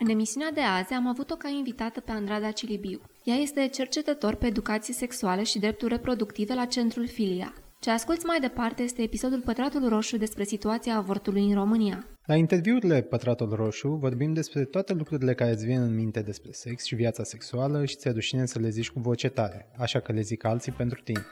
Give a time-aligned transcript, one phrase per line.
[0.00, 3.00] În emisiunea de azi am avut-o ca invitată pe Andrada Cilibiu.
[3.24, 7.54] Ea este cercetător pe educație sexuală și drepturi reproductive la Centrul Filia.
[7.80, 12.06] Ce asculți mai departe este episodul Pătratul Roșu despre situația avortului în România.
[12.24, 16.84] La interviurile Pătratul Roșu vorbim despre toate lucrurile care îți vin în minte despre sex
[16.84, 20.20] și viața sexuală și ți-e rușine să le zici cu voce tare, așa că le
[20.20, 21.26] zic alții pentru tine.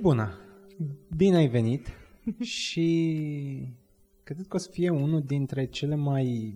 [0.00, 0.38] Bună!
[1.16, 1.86] Bine ai venit
[2.62, 2.88] și
[4.24, 6.54] cred că o să fie unul dintre cele mai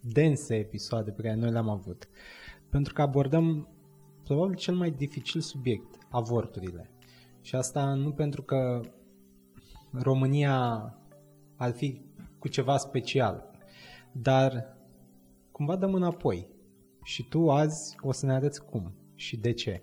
[0.00, 2.08] dense episoade pe care noi le-am avut.
[2.68, 3.68] Pentru că abordăm
[4.24, 6.90] probabil cel mai dificil subiect, avorturile.
[7.40, 8.80] Și asta nu pentru că
[9.92, 10.94] România
[11.56, 12.00] ar fi
[12.38, 13.50] cu ceva special,
[14.12, 14.76] dar
[15.52, 16.48] cumva dăm înapoi.
[17.04, 19.82] Și tu azi o să ne arăți cum și de ce.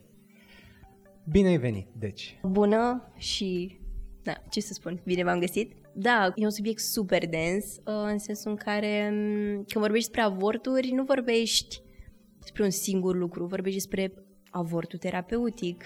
[1.29, 2.39] Bine ai venit, deci.
[2.43, 3.79] Bună și,
[4.23, 5.84] da, ce să spun, bine v-am găsit.
[5.97, 10.21] Da, e un subiect super dens, uh, în sensul în care mm, când vorbești despre
[10.21, 11.81] avorturi, nu vorbești
[12.39, 14.13] despre un singur lucru, vorbești despre
[14.49, 15.83] avortul terapeutic,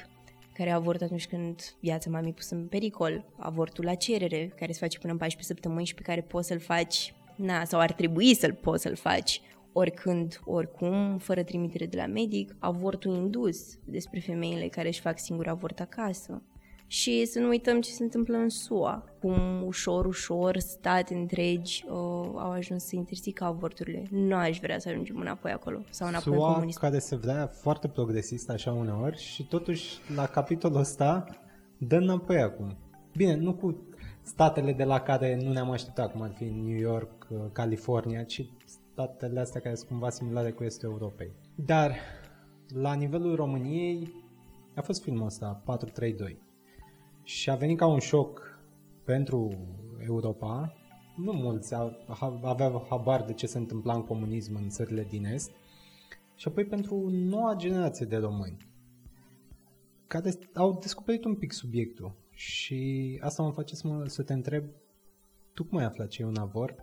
[0.54, 5.00] care avort atunci când viața mamei pusă în pericol, avortul la cerere, care se face
[5.00, 8.54] până în 14 săptămâni și pe care poți să-l faci, na, sau ar trebui să-l
[8.54, 9.42] poți să-l faci
[9.74, 15.48] oricând, oricum, fără trimitere de la medic, avortul indus despre femeile care își fac singur
[15.48, 16.44] avort acasă.
[16.92, 21.94] Și să nu uităm ce se întâmplă în SUA, cum ușor, ușor state întregi uh,
[22.36, 24.08] au ajuns să interzică avorturile.
[24.12, 26.80] Nu aș vrea să ajungem înapoi acolo sau înapoi SUA, în comunism.
[26.80, 31.26] care se vrea foarte progresist așa uneori și totuși la capitolul ăsta
[31.78, 32.78] dă înapoi acum.
[33.16, 33.84] Bine, nu cu
[34.22, 38.46] statele de la care nu ne-am așteptat, cum ar fi New York, uh, California, ci
[38.66, 41.32] statele astea care sunt cumva similare cu Estul Europei.
[41.56, 41.96] Dar
[42.74, 44.14] la nivelul României
[44.76, 46.48] a fost filmul ăsta, 432
[47.30, 48.60] și a venit ca un șoc
[49.04, 49.68] pentru
[50.06, 50.74] Europa.
[51.16, 51.74] Nu mulți
[52.42, 55.52] aveau habar de ce se întâmpla în comunism în țările din Est.
[56.36, 58.58] Și apoi pentru noua generație de români
[60.08, 62.16] care au descoperit un pic subiectul.
[62.32, 64.64] Și asta mă face să, mă, să te întreb,
[65.54, 66.80] tu cum ai aflat ce e un avort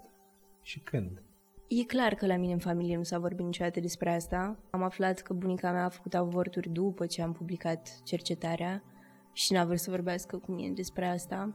[0.63, 1.23] și când?
[1.69, 4.59] E clar că la mine în familie nu s-a vorbit niciodată despre asta.
[4.71, 8.83] Am aflat că bunica mea a făcut avorturi după ce am publicat cercetarea
[9.37, 11.55] și n-a vrut să vorbească cu mine despre asta.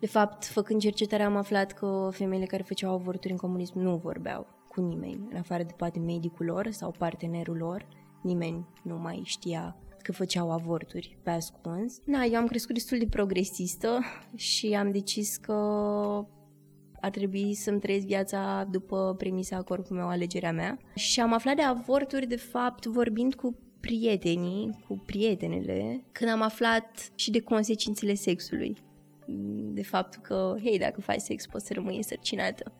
[0.00, 4.46] De fapt, făcând cercetarea am aflat că femeile care făceau avorturi în comunism nu vorbeau
[4.68, 7.88] cu nimeni, în afară de poate medicul lor sau partenerul lor.
[8.22, 12.00] Nimeni nu mai știa că făceau avorturi pe ascuns.
[12.04, 13.98] Na, eu am crescut destul de progresistă
[14.34, 15.52] și am decis că
[17.00, 20.78] ar trebui să-mi trăiesc viața după premisa corpul meu, alegerea mea.
[20.94, 27.10] Și am aflat de avorturi, de fapt, vorbind cu prietenii, cu prietenele, când am aflat
[27.14, 28.76] și de consecințele sexului.
[29.72, 32.72] De faptul că, hei, dacă faci sex poți să rămâi însărcinată.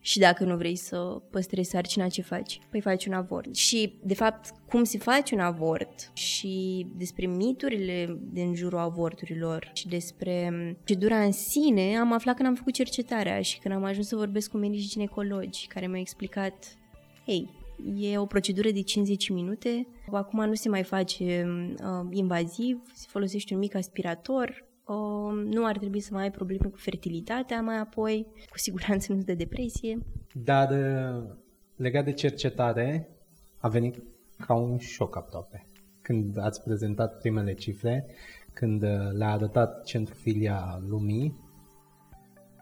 [0.00, 0.96] Și dacă nu vrei să
[1.30, 2.60] păstrezi sarcina, ce faci?
[2.70, 3.54] Păi faci un avort.
[3.54, 9.88] Și, de fapt, cum se face un avort și despre miturile din jurul avorturilor și
[9.88, 10.52] despre
[10.84, 14.50] procedura în sine, am aflat când am făcut cercetarea și când am ajuns să vorbesc
[14.50, 16.78] cu medici ginecologi care mi-au explicat,
[17.26, 17.63] hei,
[17.94, 19.86] E o procedură de 50 minute.
[20.12, 21.46] Acum nu se mai face
[21.82, 24.64] uh, invaziv, se folosește un mic aspirator.
[24.86, 29.22] Uh, nu ar trebui să mai ai probleme cu fertilitatea mai apoi, cu siguranță nu
[29.22, 29.98] de depresie.
[30.32, 31.24] Dar uh,
[31.76, 33.08] legat de cercetare,
[33.58, 34.02] a venit
[34.46, 35.66] ca un șoc aproape.
[36.02, 38.06] Când ați prezentat primele cifre,
[38.52, 41.38] când uh, le-a arătat Centrul Filia Lumii,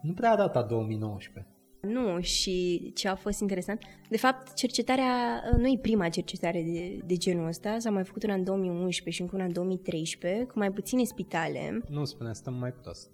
[0.02, 1.51] nu prea a datat 2019.
[1.88, 7.16] Nu, și ce a fost interesant, de fapt, cercetarea nu e prima cercetare de, de
[7.16, 10.70] genul ăsta, s-a mai făcut una în 2011 și încă una în 2013, cu mai
[10.72, 11.82] puține spitale.
[11.88, 13.10] Nu spune, stăm mai prost.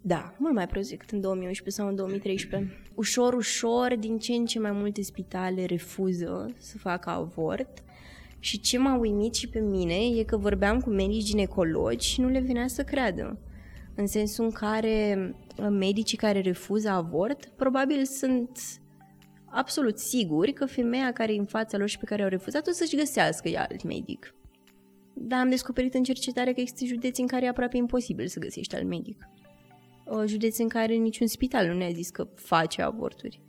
[0.00, 2.72] Da, mult mai prost decât în 2011 sau în 2013.
[2.94, 7.84] Ușor, ușor, din ce în ce mai multe spitale refuză să facă avort
[8.38, 12.28] și ce m-a uimit și pe mine e că vorbeam cu medici ginecologi și nu
[12.28, 13.38] le venea să creadă
[13.94, 15.16] în sensul în care
[15.58, 18.58] uh, medicii care refuză avort probabil sunt
[19.50, 22.70] absolut siguri că femeia care e în fața lor și pe care au refuzat o
[22.70, 24.34] să-și găsească ea alt medic.
[25.14, 28.74] Dar am descoperit în cercetare că există județe în care e aproape imposibil să găsești
[28.74, 29.28] alt medic.
[30.04, 33.40] O județe în care niciun spital nu ne-a zis că face avorturi.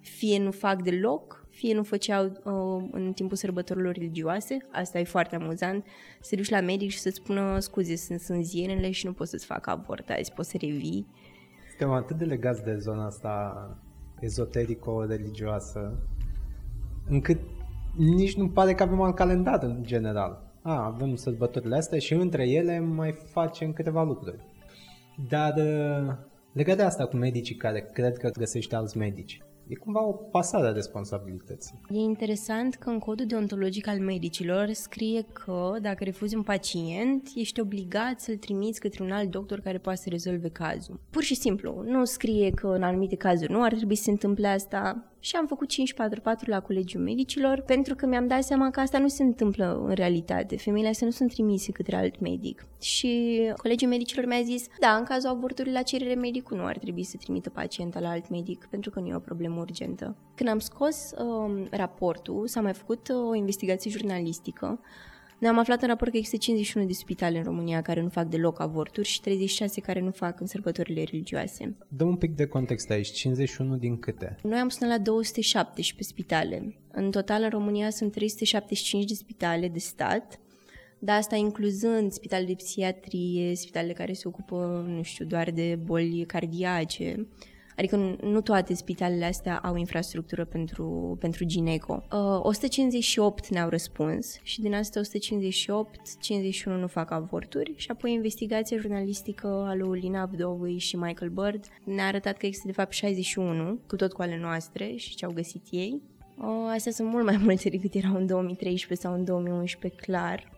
[0.00, 5.36] Fie nu fac deloc, fie nu făceau uh, în timpul sărbătorilor religioase, asta e foarte
[5.36, 5.84] amuzant,
[6.20, 9.46] să duci la medic și să-ți spună scuze, sunt, sunt zienele și nu poți să-ți
[9.46, 11.06] fac avort azi, poți să revii.
[11.68, 13.42] Suntem atât de legați de zona asta
[14.20, 15.98] ezoterico-religioasă,
[17.08, 17.38] încât
[17.96, 20.52] nici nu pare că avem alt calendar în general.
[20.62, 24.38] A, avem sărbătorile astea și între ele mai facem câteva lucruri.
[25.28, 26.14] Dar uh,
[26.52, 30.66] legat de asta cu medicii care cred că găsește alți medici, E cumva o pasare
[30.66, 31.80] a responsabilității.
[31.90, 37.60] E interesant că în codul deontologic al medicilor scrie că dacă refuzi un pacient, ești
[37.60, 41.00] obligat să-l trimiți către un alt doctor care poate să rezolve cazul.
[41.10, 44.46] Pur și simplu, nu scrie că în anumite cazuri nu ar trebui să se întâmple
[44.46, 48.98] asta, și am făcut 544 la Colegiul Medicilor pentru că mi-am dat seama că asta
[48.98, 50.56] nu se întâmplă în realitate.
[50.56, 52.66] Femeile astea nu sunt trimise către alt medic.
[52.80, 57.04] Și Colegiul Medicilor mi-a zis, da, în cazul avortului la cerere medicul nu ar trebui
[57.04, 60.16] să trimită pacienta la alt medic pentru că nu e o problemă urgentă.
[60.34, 64.80] Când am scos um, raportul, s-a mai făcut uh, o investigație jurnalistică
[65.38, 68.60] ne-am aflat în raport că există 51 de spitale în România care nu fac deloc
[68.60, 71.76] avorturi și 36 care nu fac în sărbătorile religioase.
[71.88, 74.36] Dă un pic de context aici, 51 din câte?
[74.42, 76.78] Noi am sunat la 217 spitale.
[76.92, 80.40] În total în România sunt 375 de spitale de stat,
[80.98, 86.24] dar asta incluzând spitale de psihiatrie, spitale care se ocupă, nu știu, doar de boli
[86.26, 87.26] cardiace,
[87.78, 92.02] Adică nu toate spitalele astea au infrastructură pentru, pentru gineco.
[92.12, 98.76] Uh, 158 ne-au răspuns și din astea 158, 51 nu fac avorturi și apoi investigația
[98.78, 103.78] jurnalistică a lui Lina Vdovui și Michael Bird ne-a arătat că există de fapt 61,
[103.86, 106.02] cu tot cu ale noastre și ce au găsit ei.
[106.38, 110.52] Uh, astea sunt mult mai multe decât erau în 2013 sau în 2011, clar.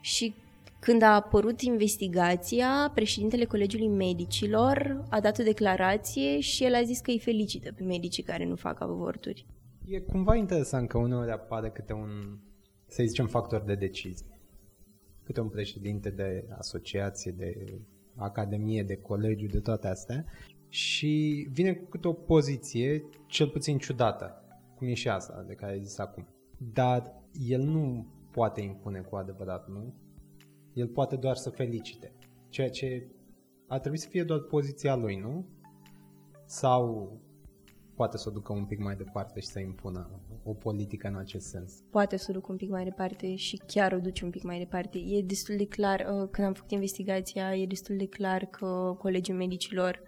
[0.00, 0.34] Și
[0.80, 7.00] când a apărut investigația, președintele Colegiului Medicilor a dat o declarație și el a zis
[7.00, 9.46] că îi felicită pe medicii care nu fac avorturi.
[9.84, 12.38] E cumva interesant că uneori apare câte un,
[12.86, 14.26] să zicem, factor de decizie.
[15.24, 17.80] Câte un președinte de asociație, de
[18.16, 20.24] academie, de colegiu, de toate astea
[20.68, 24.44] și vine cu câte o poziție cel puțin ciudată,
[24.76, 26.26] cum e și asta de care ai zis acum.
[26.72, 29.94] Dar el nu poate impune cu adevărat, nu?
[30.74, 32.12] El poate doar să felicite.
[32.48, 33.06] Ceea ce
[33.66, 35.46] ar trebui să fie doar poziția lui, nu?
[36.44, 37.12] Sau
[37.94, 41.46] poate să o ducă un pic mai departe și să impună o politică în acest
[41.46, 41.82] sens.
[41.90, 44.58] Poate să o ducă un pic mai departe și chiar o duce un pic mai
[44.58, 44.98] departe.
[44.98, 49.36] E destul de clar, uh, când am făcut investigația, e destul de clar că Colegiul
[49.36, 50.02] Medicilor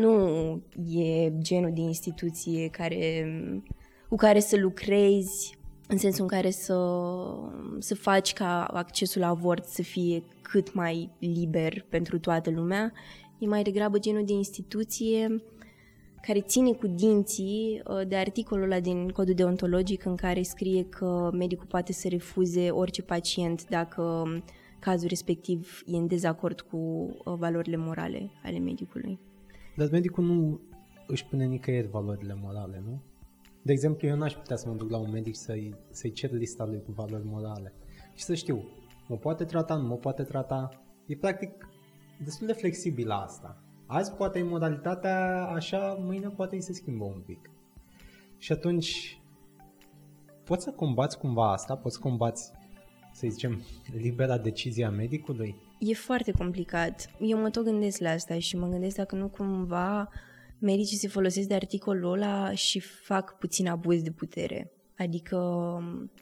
[0.00, 3.26] nu e genul de instituție care,
[4.08, 5.58] cu care să lucrezi
[5.90, 6.76] în sensul în care să,
[7.78, 12.92] să faci ca accesul la avort să fie cât mai liber pentru toată lumea.
[13.38, 15.42] E mai degrabă genul de instituție
[16.22, 21.30] care ține cu dinții uh, de articolul ăla din codul deontologic în care scrie că
[21.32, 24.24] medicul poate să refuze orice pacient dacă
[24.78, 29.18] cazul respectiv e în dezacord cu uh, valorile morale ale medicului.
[29.76, 30.60] Dar medicul nu
[31.06, 33.00] își pune nicăieri valorile morale, nu?
[33.62, 36.64] De exemplu, eu n-aș putea să mă duc la un medic să-i, să-i cer lista
[36.64, 37.74] lui cu valori morale
[38.14, 38.68] și să știu,
[39.08, 40.68] mă poate trata, nu mă poate trata.
[41.06, 41.68] E practic
[42.24, 43.62] destul de flexibil asta.
[43.86, 47.50] Azi poate e modalitatea așa, mâine poate îi se schimbă un pic.
[48.38, 49.20] Și atunci
[50.44, 52.52] poți să combați cumva asta, poți să combați,
[53.12, 55.56] să zicem, libera decizie a medicului?
[55.78, 57.10] E foarte complicat.
[57.20, 60.08] Eu mă tot gândesc la asta și mă gândesc dacă nu cumva
[60.60, 64.72] medicii se folosesc de articolul ăla și fac puțin abuz de putere.
[64.98, 65.38] Adică,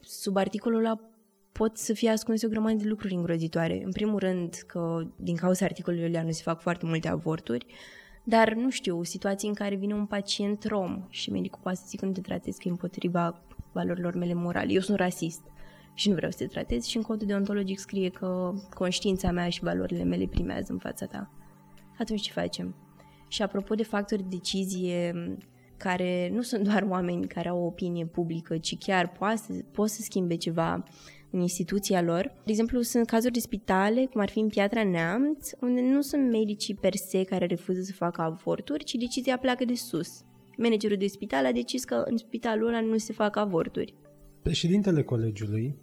[0.01, 1.01] sub articolul ăla
[1.53, 3.83] pot să fie ascunse o grămadă de lucruri îngrozitoare.
[3.85, 7.67] În primul rând că din cauza articolului ăla nu se fac foarte multe avorturi,
[8.25, 12.07] dar, nu știu, situații în care vine un pacient rom și medicul poate să zică
[12.07, 13.43] nu te tratez că e împotriva
[13.73, 14.73] valorilor mele morale.
[14.73, 15.41] Eu sunt rasist
[15.95, 19.63] și nu vreau să te tratez și în codul deontologic scrie că conștiința mea și
[19.63, 21.31] valorile mele primează în fața ta.
[21.99, 22.88] Atunci ce facem?
[23.29, 25.13] Și apropo de factori de decizie
[25.77, 29.89] care nu sunt doar oameni care au o opinie publică, ci chiar poate să, pot
[29.89, 30.85] să schimbe ceva
[31.31, 32.23] în instituția lor.
[32.45, 36.31] De exemplu, sunt cazuri de spitale, cum ar fi în Piatra Neamț, unde nu sunt
[36.31, 40.25] medicii per se care refuză să facă avorturi, ci decizia pleacă de sus.
[40.57, 43.95] Managerul de spital a decis că în spitalul ăla nu se fac avorturi.
[44.43, 45.77] Președintele colegiului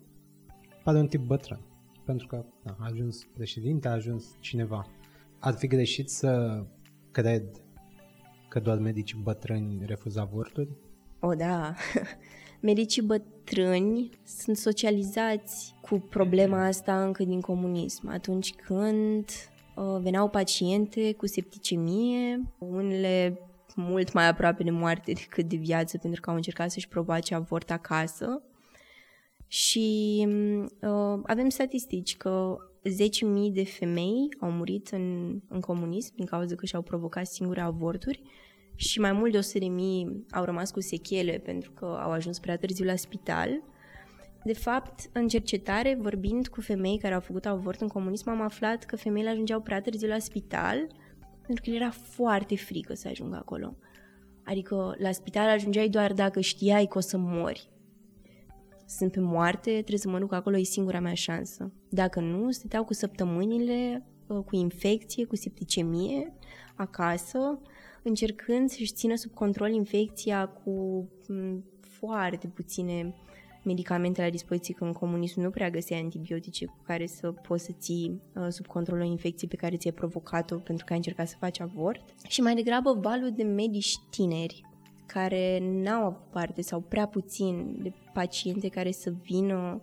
[0.83, 1.59] pare un tip bătrân,
[2.05, 4.87] pentru că da, a ajuns președinte, a ajuns cineva.
[5.39, 6.63] Ar fi greșit să
[7.15, 7.43] cred
[8.47, 10.69] că doar medicii bătrâni refuză avorturi?
[11.19, 11.73] O, da.
[12.69, 18.07] Medicii bătrâni sunt socializați cu problema asta încă din comunism.
[18.07, 19.29] Atunci când
[19.75, 23.39] uh, veneau paciente cu septicemie, unele
[23.75, 27.71] mult mai aproape de moarte decât de viață pentru că au încercat să-și provoace avort
[27.71, 28.41] acasă.
[29.47, 30.27] Și
[30.81, 32.57] uh, avem statistici că
[32.89, 38.21] 10.000 de femei au murit în, în comunism din cauza că și-au provocat singure avorturi
[38.75, 42.85] și mai mult de 100.000 au rămas cu sechele pentru că au ajuns prea târziu
[42.85, 43.49] la spital.
[44.43, 48.83] De fapt, în cercetare, vorbind cu femei care au făcut avort în comunism, am aflat
[48.83, 50.87] că femeile ajungeau prea târziu la spital
[51.45, 53.75] pentru că le era foarte frică să ajungă acolo.
[54.43, 57.69] Adică la spital ajungeai doar dacă știai că o să mori.
[58.87, 61.71] Sunt pe moarte, trebuie să mă duc acolo, e singura mea șansă.
[61.89, 66.33] Dacă nu, stăteau cu săptămânile, uh, cu infecție, cu septicemie,
[66.75, 67.59] acasă,
[68.03, 73.15] încercând să-și țină sub control infecția cu mm, foarte puține
[73.63, 77.71] medicamente la dispoziție, că în comunism nu prea găseai antibiotice cu care să poți să
[77.79, 81.35] ții uh, sub control o infecție pe care ți-ai provocat-o pentru că ai încercat să
[81.39, 82.01] faci avort.
[82.27, 84.63] Și mai degrabă valul de medici tineri
[85.05, 89.81] care n-au parte sau prea puțin de paciente care să vină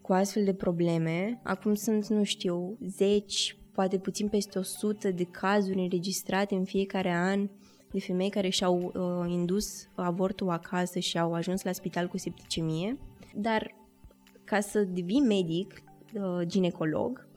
[0.00, 1.40] cu astfel de probleme.
[1.42, 7.48] Acum sunt, nu știu, zeci, poate puțin peste 100 de cazuri înregistrate în fiecare an
[7.90, 12.98] de femei care și-au uh, indus avortul acasă și au ajuns la spital cu septicemie.
[13.34, 13.74] Dar
[14.44, 15.82] ca să devii medic,
[16.14, 17.28] uh, ginecolog,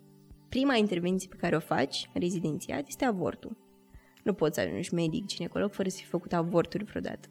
[0.49, 3.68] prima intervenție pe care o faci, rezidențiat, este avortul.
[4.29, 7.27] Nu poți să ajungi medic, ginecolog, fără să fi făcut avorturi vreodată.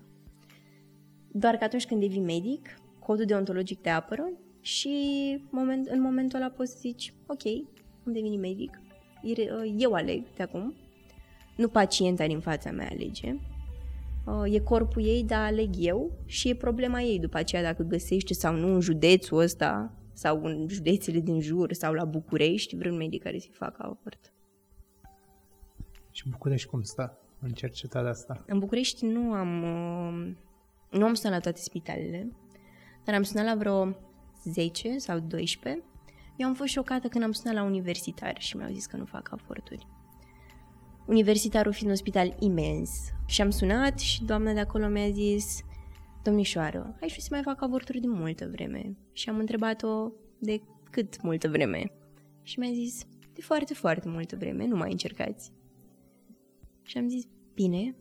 [1.32, 4.90] Doar că atunci când devii medic, codul deontologic te apără și
[5.50, 7.44] moment, în momentul ăla poți să zici, ok,
[8.06, 8.80] am devenit medic,
[9.76, 10.74] eu aleg de acum,
[11.56, 13.36] nu pacienta din fața mea alege,
[14.44, 18.54] e corpul ei, dar aleg eu și e problema ei după aceea dacă găsește sau
[18.54, 23.38] nu în județul ăsta sau în județele din jur sau la București vreun medic care
[23.38, 24.32] să-i facă avort.
[26.18, 28.44] Și București cum stă în cercetarea asta?
[28.46, 30.34] În București nu am, uh,
[30.90, 32.32] nu am sunat la toate spitalele,
[33.04, 33.96] dar am sunat la vreo
[34.44, 35.84] 10 sau 12.
[36.36, 39.32] Eu am fost șocată când am sunat la universitar și mi-au zis că nu fac
[39.32, 39.86] avorturi.
[41.06, 42.90] Universitarul fiind un spital imens.
[43.26, 45.60] Și am sunat și doamna de acolo mi-a zis
[46.22, 48.96] Domnișoară, ai și să mai fac avorturi de multă vreme.
[49.12, 50.60] Și am întrebat-o de
[50.90, 51.92] cât multă vreme.
[52.42, 55.56] Și mi-a zis, de foarte, foarte multă vreme, nu mai încercați.
[56.88, 57.94] Și am zis, bine,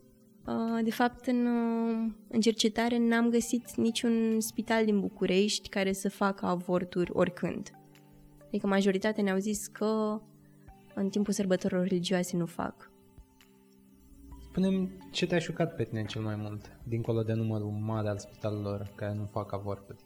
[0.46, 6.08] uh, de fapt, în, uh, în cercetare n-am găsit niciun spital din București care să
[6.10, 7.70] facă avorturi oricând.
[8.46, 10.20] Adică majoritatea ne-au zis că
[10.94, 12.90] în timpul sărbătorilor religioase nu fac.
[14.50, 18.92] Spune-mi ce te-a șocat pe tine cel mai mult, dincolo de numărul mare al spitalelor
[18.94, 19.98] care nu fac avorturi?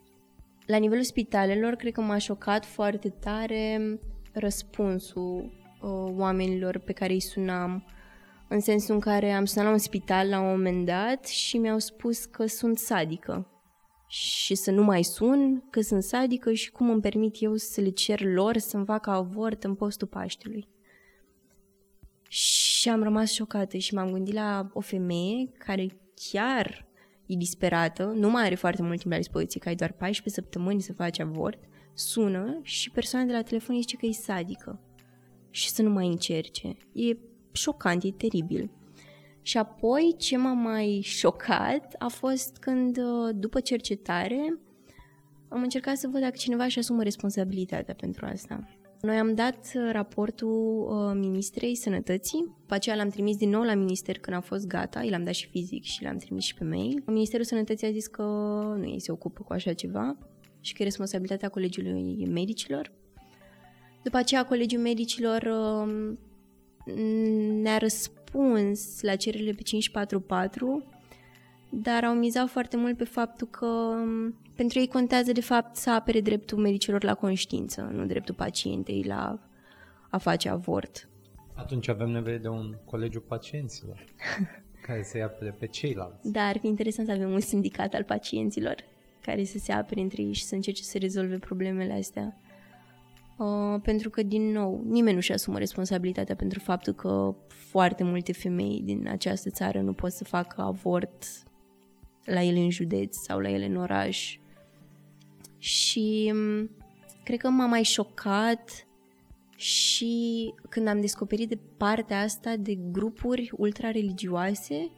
[0.67, 3.99] La nivelul spitalelor, cred că m-a șocat foarte tare
[4.33, 7.85] răspunsul uh, oamenilor pe care îi sunam
[8.53, 11.79] în sensul în care am sunat la un spital la un moment dat și mi-au
[11.79, 13.47] spus că sunt sadică
[14.07, 17.89] și să nu mai sun, că sunt sadică și cum îmi permit eu să le
[17.89, 20.69] cer lor să-mi facă avort în postul Paștelui.
[22.29, 25.87] Și am rămas șocată și m-am gândit la o femeie care
[26.31, 26.89] chiar
[27.27, 30.81] e disperată, nu mai are foarte mult timp la dispoziție, că ai doar 14 săptămâni
[30.81, 31.59] să faci avort,
[31.95, 34.81] sună și persoana de la telefon zice că e sadică
[35.51, 36.77] și să nu mai încerce.
[36.93, 37.17] E
[37.53, 38.71] șocant, e teribil.
[39.43, 44.59] Și apoi ce m-a mai șocat a fost când, uh, după cercetare,
[45.49, 48.69] am încercat să văd dacă cineva își asumă responsabilitatea pentru asta.
[49.01, 53.75] Noi am dat uh, raportul uh, Ministrei Sănătății, după aceea l-am trimis din nou la
[53.75, 56.65] minister când a fost gata, i l-am dat și fizic și l-am trimis și pe
[56.65, 57.03] mail.
[57.07, 58.23] Ministerul Sănătății a zis că
[58.79, 60.17] nu ei se ocupă cu așa ceva
[60.61, 62.93] și că e responsabilitatea Colegiului Medicilor.
[64.03, 66.17] După aceea, Colegiul Medicilor uh,
[67.61, 70.85] ne-a răspuns la cererile pe 544,
[71.71, 75.91] dar au mizat foarte mult pe faptul că um, pentru ei contează de fapt să
[75.91, 79.39] apere dreptul medicilor la conștiință, nu dreptul pacientei la
[80.11, 81.09] a face avort.
[81.55, 84.05] Atunci avem nevoie de un colegiu pacienților
[84.87, 86.33] care să-i apere pe ceilalți.
[86.33, 88.75] Da, ar fi interesant să avem un sindicat al pacienților
[89.21, 92.37] care să se apere între ei și să încerce să rezolve problemele astea.
[93.43, 98.83] Uh, pentru că, din nou, nimeni nu-și asumă responsabilitatea pentru faptul că foarte multe femei
[98.85, 101.25] din această țară nu pot să facă avort
[102.25, 104.39] la ele în județ sau la ele în oraș.
[105.59, 106.71] Și um,
[107.25, 108.87] cred că m-a mai șocat
[109.57, 114.91] și când am descoperit de partea asta de grupuri ultra-religioase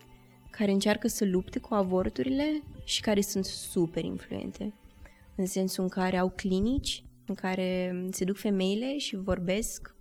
[0.51, 4.75] care încearcă să lupte cu avorturile și care sunt super influente.
[5.37, 9.95] În sensul în care au clinici în care se duc femeile și vorbesc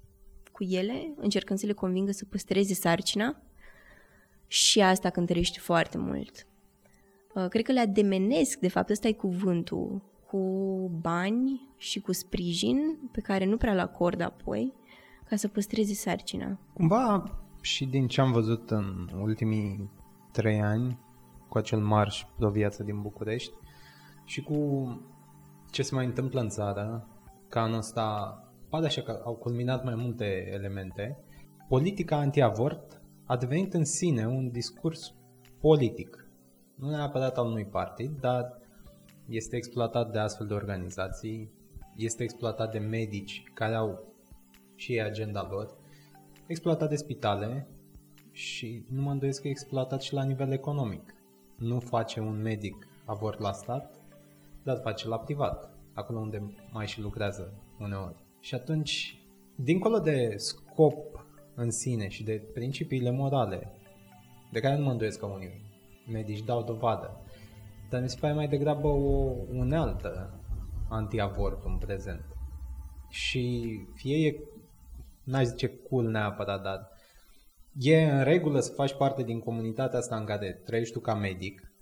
[0.51, 3.41] cu ele, încercând să le convingă să păstreze sarcina
[4.47, 6.47] și asta cântărește foarte mult.
[7.35, 10.39] Uh, cred că le ademenesc, de fapt ăsta e cuvântul, cu
[11.01, 12.77] bani și cu sprijin
[13.11, 14.73] pe care nu prea-l acordă apoi
[15.29, 16.59] ca să păstreze sarcina.
[16.73, 17.23] Cumva
[17.61, 19.89] și din ce am văzut în ultimii
[20.31, 20.99] trei ani
[21.49, 23.53] cu acel marș pro viață din București
[24.25, 24.57] și cu
[25.71, 27.07] ce se mai întâmplă în țară,
[27.53, 28.37] că anul ăsta
[28.69, 31.17] pare așa că au culminat mai multe elemente,
[31.67, 35.13] politica anti-avort a devenit în sine un discurs
[35.59, 36.27] politic.
[36.75, 38.57] Nu neapărat al unui partid, dar
[39.27, 41.51] este exploatat de astfel de organizații,
[41.95, 44.13] este exploatat de medici care au
[44.75, 45.77] și ei agenda lor,
[46.47, 47.67] exploatat de spitale
[48.31, 51.13] și nu mă îndoiesc că e exploatat și la nivel economic.
[51.57, 53.95] Nu face un medic avort la stat,
[54.63, 58.15] dar face la privat, acolo unde mai și lucrează uneori.
[58.39, 59.21] Și atunci,
[59.55, 63.71] dincolo de scop în sine și de principiile morale,
[64.51, 65.71] de care nu mă îndoiesc că unii
[66.11, 67.21] medici dau dovadă,
[67.89, 70.39] dar mi se pare mai degrabă o unealtă
[70.89, 72.25] anti-avort în prezent.
[73.09, 74.39] Și fie e,
[75.23, 76.87] n-aș zice cool neapărat, dar
[77.79, 81.73] e în regulă să faci parte din comunitatea asta în care trăiești tu ca medic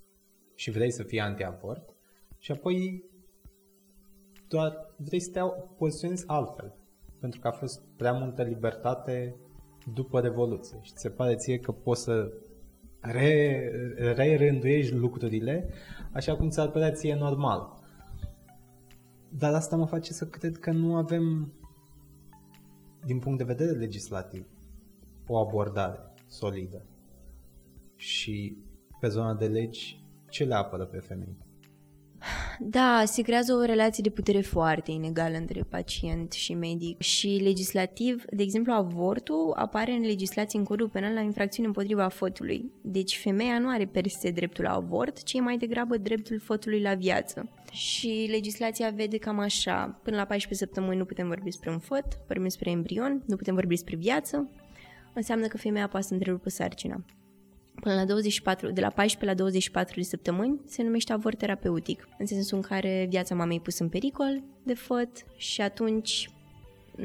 [0.56, 1.96] și vrei să fii anti-avort
[2.39, 3.03] și apoi
[4.51, 5.39] doar vrei să te
[5.77, 6.75] poziționezi altfel.
[7.20, 9.36] Pentru că a fost prea multă libertate
[9.93, 12.31] după Revoluție și ți se pare ție că poți să
[13.00, 13.72] re,
[14.15, 15.70] re-rânduiești lucrurile
[16.13, 17.79] așa cum ți-ar părea ție normal.
[19.29, 21.53] Dar asta mă face să cred că nu avem,
[23.05, 24.46] din punct de vedere legislativ,
[25.27, 26.86] o abordare solidă.
[27.96, 28.58] Și
[29.00, 31.38] pe zona de legi, ce le apără pe femei?
[32.60, 38.24] Da, se creează o relație de putere foarte inegală între pacient și medic și legislativ,
[38.32, 42.72] de exemplu, avortul apare în legislație în codul penal la infracțiune împotriva fătului.
[42.82, 46.94] Deci femeia nu are per se dreptul la avort, ci mai degrabă dreptul fătului la
[46.94, 47.50] viață.
[47.72, 52.06] Și legislația vede cam așa, până la 14 săptămâni nu putem vorbi despre un făt,
[52.25, 54.50] vorbim despre embrion, nu putem vorbi despre viață,
[55.13, 57.04] înseamnă că femeia poate să întrerupă sarcina
[57.82, 62.26] până la 24, de la 14 la 24 de săptămâni, se numește avort terapeutic, în
[62.26, 66.30] sensul în care viața mamei e pusă în pericol de făt și atunci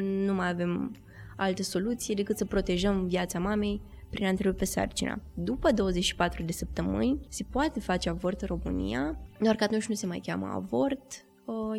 [0.00, 0.96] nu mai avem
[1.36, 3.80] altă soluție decât să protejăm viața mamei
[4.10, 5.20] prin a întrerupe sarcina.
[5.34, 10.06] După 24 de săptămâni se poate face avort în România, doar că atunci nu se
[10.06, 11.25] mai cheamă avort,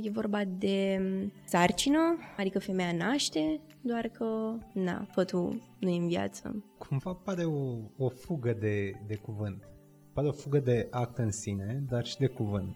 [0.02, 1.00] e vorba de
[1.46, 2.00] sarcină,
[2.38, 6.64] adică femeia naște, doar că, na, fătul nu e în viață.
[6.78, 9.68] Cumva pare o, o fugă de, de cuvânt.
[10.14, 12.76] Pare o fugă de act în sine, dar și de cuvânt.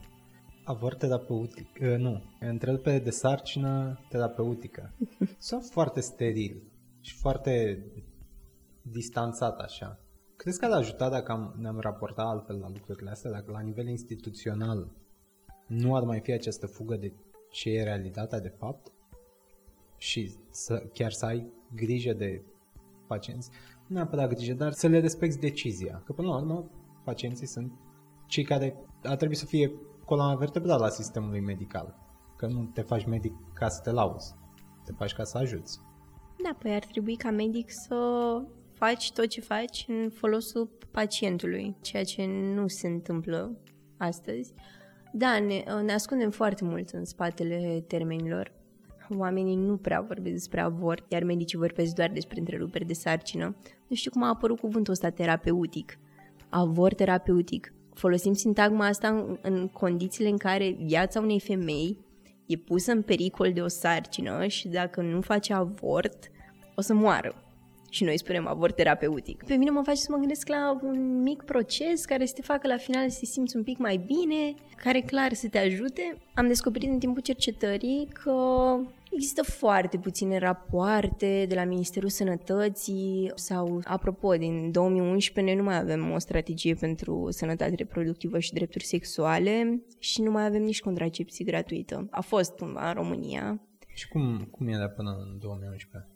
[0.64, 4.94] Avort terapeutic, uh, nu, întrerupere de sarcină terapeutică.
[5.38, 7.86] Sunt foarte steril și foarte
[8.82, 10.00] distanțat așa.
[10.36, 14.92] Crezi că ar ajuta dacă ne-am raportat altfel la lucrurile astea, dacă la nivel instituțional
[15.72, 17.14] nu ar mai fi această fugă de
[17.50, 18.92] ce e realitatea de fapt
[19.98, 22.42] și să, chiar să ai grijă de
[23.08, 23.50] pacienți,
[23.88, 26.02] nu neapărat grijă, dar să le respecti decizia.
[26.06, 26.70] Că până la urmă
[27.04, 27.72] pacienții sunt
[28.28, 29.72] cei care ar trebui să fie
[30.06, 31.96] coloana vertebrală a sistemului medical.
[32.38, 34.36] Că nu te faci medic ca să te lauzi,
[34.86, 35.80] te faci ca să ajuți.
[36.44, 37.98] Da, păi ar trebui ca medic să
[38.74, 43.58] faci tot ce faci în folosul pacientului, ceea ce nu se întâmplă
[43.98, 44.54] astăzi.
[45.12, 48.52] Da, ne, ne ascundem foarte mult în spatele termenilor.
[49.18, 53.56] Oamenii nu prea vorbesc despre avort, iar medicii vorbesc doar despre întreruperi de sarcină.
[53.88, 56.00] Nu știu cum a apărut cuvântul ăsta terapeutic.
[56.50, 57.74] Avort terapeutic.
[57.94, 61.98] Folosim sintagma asta în, în condițiile în care viața unei femei
[62.46, 66.32] e pusă în pericol de o sarcină și dacă nu face avort,
[66.76, 67.51] o să moară
[67.92, 69.44] și noi spunem avort terapeutic.
[69.44, 72.68] Pe mine mă face să mă gândesc la un mic proces care să te facă
[72.68, 76.18] la final să te simți un pic mai bine, care clar să te ajute.
[76.34, 78.34] Am descoperit în timpul cercetării că
[79.14, 85.80] Există foarte puține rapoarte de la Ministerul Sănătății sau, apropo, din 2011 noi nu mai
[85.80, 91.46] avem o strategie pentru sănătate reproductivă și drepturi sexuale și nu mai avem nici contracepție
[91.46, 92.08] gratuită.
[92.12, 93.62] A fost cumva în România.
[93.94, 96.11] Și cum, cum era până în 2011?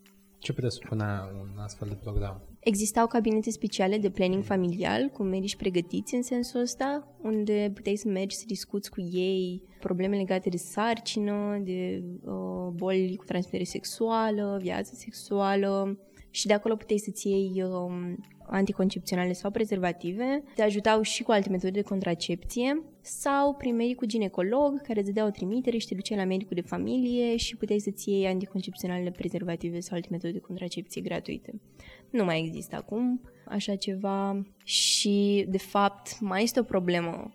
[0.45, 2.41] Ce presupunea un astfel de program?
[2.59, 8.07] Existau cabinete speciale de planning familial cu medici pregătiți în sensul ăsta, unde puteai să
[8.07, 14.57] mergi să discuți cu ei probleme legate de sarcină, de uh, boli cu transmitere sexuală,
[14.61, 15.99] viață sexuală
[16.35, 18.13] și de acolo puteai să-ți iei uh,
[18.47, 24.81] anticoncepționale sau prezervative, te ajutau și cu alte metode de contracepție sau prin medicul ginecolog
[24.81, 28.09] care îți dădea o trimitere și te ducea la medicul de familie și puteai să-ți
[28.09, 31.61] iei anticoncepționale prezervative sau alte metode de contracepție gratuite.
[32.09, 37.33] Nu mai există acum așa ceva și, de fapt, mai este o problemă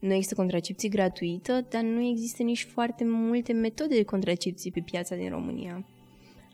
[0.00, 5.16] nu există contracepție gratuită, dar nu există nici foarte multe metode de contracepție pe piața
[5.16, 5.84] din România.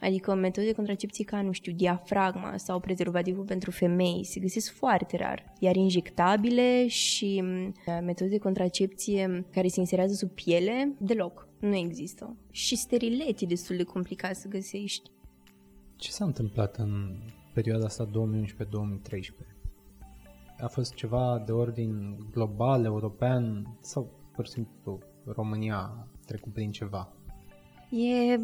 [0.01, 5.17] Adică metode de contracepție ca, nu știu, diafragma sau prezervativul pentru femei se găsesc foarte
[5.17, 5.53] rar.
[5.59, 11.49] Iar injectabile și mm, metode de contracepție care se inserează sub piele, deloc.
[11.61, 12.37] Nu există.
[12.51, 15.11] Și sterilet e destul de complicat să găsești.
[15.97, 17.19] Ce s-a întâmplat în
[17.55, 18.11] perioada asta 2011-2013?
[20.59, 26.71] A fost ceva de ordin global, european sau pur și simplu România a trecut prin
[26.71, 27.13] ceva?
[27.91, 28.41] E,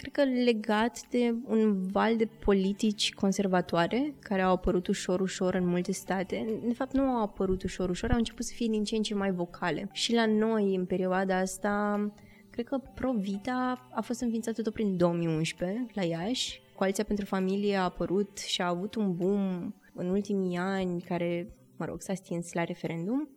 [0.00, 5.66] cred că legat de un val de politici conservatoare care au apărut ușor, ușor în
[5.66, 6.60] multe state.
[6.66, 9.14] De fapt, nu au apărut ușor, ușor, au început să fie din ce în ce
[9.14, 9.88] mai vocale.
[9.92, 12.10] Și la noi, în perioada asta,
[12.50, 16.62] cred că Provita a fost înființată tot prin 2011 la Iași.
[16.76, 21.84] Coaliția pentru Familie a apărut și a avut un boom în ultimii ani care, mă
[21.84, 23.28] rog, s-a stins la referendum.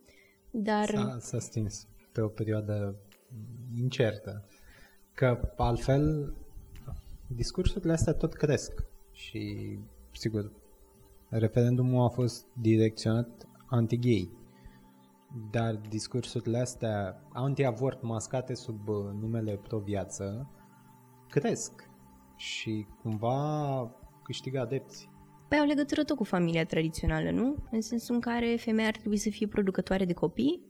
[0.52, 0.86] Dar...
[0.86, 2.96] S-a, s-a stins pe o perioadă
[3.76, 4.46] incertă.
[5.14, 6.34] Că altfel
[7.36, 9.78] discursurile astea tot cresc și
[10.12, 10.52] sigur
[11.30, 14.40] referendumul a fost direcționat anti-gay
[15.52, 20.50] dar discursurile astea anti-avort mascate sub uh, numele pro-viață
[21.30, 21.90] cresc
[22.36, 23.92] și cumva
[24.24, 25.10] câștigă adepți.
[25.48, 27.56] Păi au legătură tot cu familia tradițională, nu?
[27.72, 30.62] În sensul în care femeia ar trebui să fie producătoare de copii,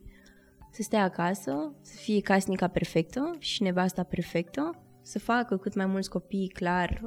[0.70, 6.10] să stea acasă, să fie casnica perfectă și nevasta perfectă, să facă cât mai mulți
[6.10, 7.02] copii, clar,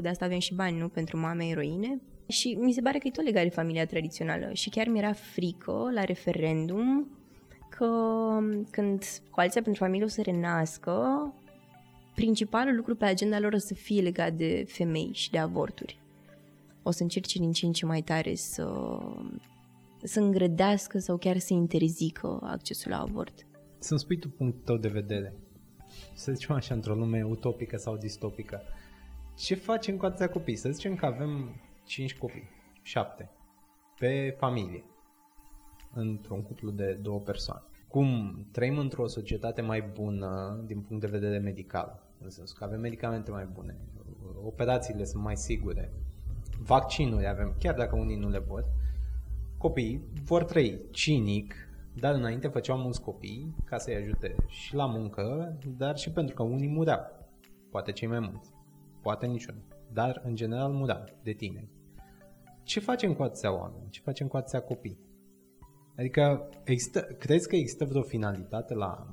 [0.00, 0.88] de asta avem și bani, nu?
[0.88, 2.00] Pentru mame eroine.
[2.26, 4.50] Și mi se pare că e tot legat de familia tradițională.
[4.52, 7.10] Și chiar mi-era frică la referendum
[7.68, 7.88] că
[8.70, 11.32] când Coaliția pentru Familie o să renască,
[12.14, 16.00] principalul lucru pe agenda lor o să fie legat de femei și de avorturi.
[16.82, 18.98] O să încerce din ce în ce mai tare să
[20.02, 23.46] să îngrădească sau chiar să interzică accesul la avort.
[23.78, 25.34] Să-mi spui tu punctul tău de vedere.
[26.18, 28.62] Să zicem așa, într-o lume utopică sau distopică.
[29.36, 30.56] Ce facem cu atâția copii?
[30.56, 32.48] Să zicem că avem 5 copii,
[32.82, 33.30] 7,
[33.98, 34.84] pe familie,
[35.94, 37.62] într-un cuplu de două persoane.
[37.88, 42.80] Cum trăim într-o societate mai bună din punct de vedere medical, în sensul că avem
[42.80, 43.76] medicamente mai bune,
[44.44, 45.92] operațiile sunt mai sigure,
[46.58, 48.64] vaccinuri avem, chiar dacă unii nu le vor,
[49.58, 51.67] copiii vor trăi cinic,
[52.00, 56.42] dar înainte făceau mulți copii ca să-i ajute și la muncă, dar și pentru că
[56.42, 57.00] unii mureau.
[57.70, 58.50] Poate cei mai mulți,
[59.02, 61.68] poate niciunul, dar în general mureau de tine.
[62.62, 63.90] Ce facem cu atâția oameni?
[63.90, 64.98] Ce facem cu atâția copii?
[65.96, 69.06] Adică, există, crezi că există vreo finalitate la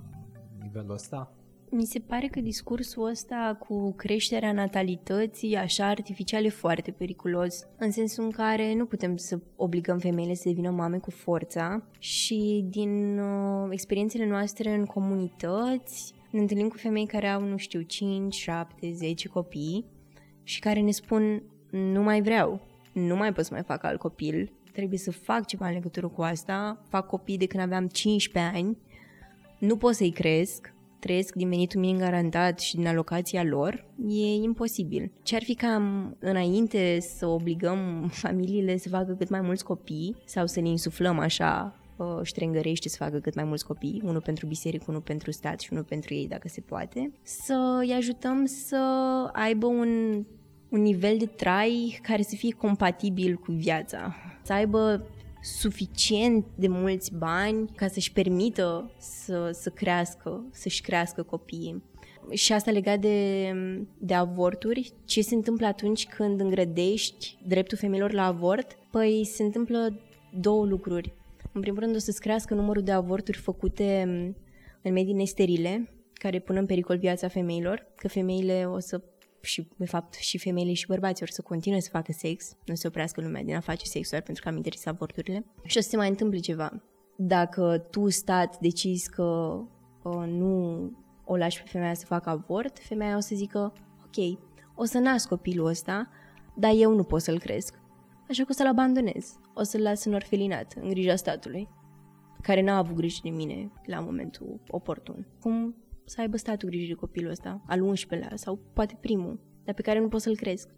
[0.62, 1.34] nivelul ăsta?
[1.78, 7.92] Mi se pare că discursul ăsta cu creșterea natalității așa artificial e foarte periculos, în
[7.92, 13.20] sensul în care nu putem să obligăm femeile să devină mame cu forța și din
[13.20, 18.92] uh, experiențele noastre în comunități ne întâlnim cu femei care au, nu știu, 5, 7,
[18.94, 19.86] 10 copii
[20.44, 22.62] și care ne spun nu mai vreau,
[22.94, 26.22] nu mai pot să mai fac alt copil, trebuie să fac ceva în legătură cu
[26.22, 28.78] asta, fac copii de când aveam 15 ani,
[29.60, 30.75] nu pot să-i cresc,
[31.06, 35.12] trăiesc din venitul minim garantat și din alocația lor, e imposibil.
[35.24, 35.82] Ce ar fi ca
[36.20, 41.76] înainte să obligăm familiile să facă cât mai mulți copii sau să ne insuflăm așa
[41.96, 45.70] uh, ștrengărește să facă cât mai mulți copii, unul pentru biserică, unul pentru stat și
[45.72, 48.78] unul pentru ei, dacă se poate, să-i ajutăm să
[49.34, 50.24] aibă un,
[50.70, 55.08] un nivel de trai care să fie compatibil cu viața, să aibă
[55.46, 61.84] suficient de mulți bani ca să-și permită să, să crească, să-și crească copiii.
[62.32, 63.52] Și asta legat de,
[63.98, 68.78] de avorturi, ce se întâmplă atunci când îngrădești dreptul femeilor la avort?
[68.92, 70.00] Păi se întâmplă
[70.40, 71.14] două lucruri.
[71.52, 74.02] În primul rând o să-ți crească numărul de avorturi făcute
[74.82, 79.02] în medii nesterile, care pun în pericol viața femeilor, că femeile o să
[79.46, 82.88] și, de fapt, și femeile și bărbații or să continue să facă sex, nu se
[82.88, 85.90] oprească lumea din a face sex doar pentru că am interzis avorturile și o să
[85.90, 86.84] se mai întâmple ceva.
[87.18, 89.60] Dacă tu, stat, decizi că
[90.04, 90.92] uh, nu
[91.26, 93.74] o lași pe femeia să facă avort, femeia o să zică,
[94.06, 94.40] ok,
[94.76, 96.10] o să nasc copilul ăsta,
[96.56, 97.80] dar eu nu pot să-l cresc.
[98.30, 99.40] Așa că o să-l abandonez.
[99.54, 101.70] O să-l las în orfelinat, în grija statului,
[102.42, 105.28] care n-a avut grijă de mine la momentul oportun.
[105.42, 109.82] Cum să aibă statul grijă de copilul ăsta, al 11-lea sau poate primul, dar pe
[109.82, 110.70] care nu pot să-l cresc.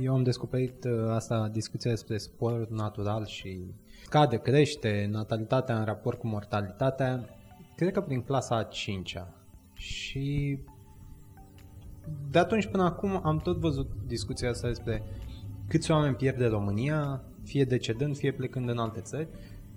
[0.00, 6.18] Eu am descoperit uh, asta, discuția despre sport natural și scade, crește natalitatea în raport
[6.18, 7.28] cu mortalitatea,
[7.76, 9.34] cred că prin clasa a 5-a.
[9.72, 10.58] Și
[12.30, 15.02] de atunci până acum am tot văzut discuția asta despre
[15.68, 19.28] câți oameni pierde România, fie decedând, fie plecând în alte țări,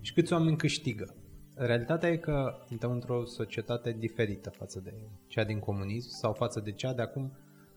[0.02, 1.16] și câți oameni câștigă.
[1.64, 4.94] Realitatea e că suntem într-o societate diferită față de
[5.28, 7.32] cea din comunism sau față de cea de acum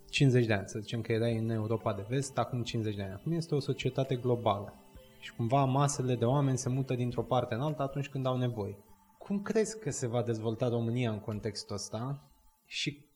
[0.09, 0.69] 50 de ani.
[0.69, 3.13] Să zicem că erai în Europa de vest acum 50 de ani.
[3.13, 4.75] Acum este o societate globală
[5.21, 8.77] și cumva masele de oameni se mută dintr-o parte în alta atunci când au nevoie.
[9.19, 12.31] Cum crezi că se va dezvolta România în contextul ăsta
[12.67, 13.07] și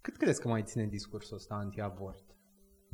[0.00, 2.24] cât crezi că mai ține discursul ăsta anti-avort?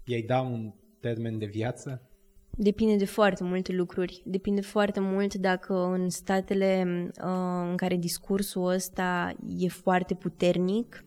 [0.05, 2.11] Ei da un termen de viață?
[2.57, 4.23] Depinde de foarte multe lucruri.
[4.25, 6.85] Depinde foarte mult dacă în statele
[7.25, 11.05] uh, în care discursul ăsta e foarte puternic,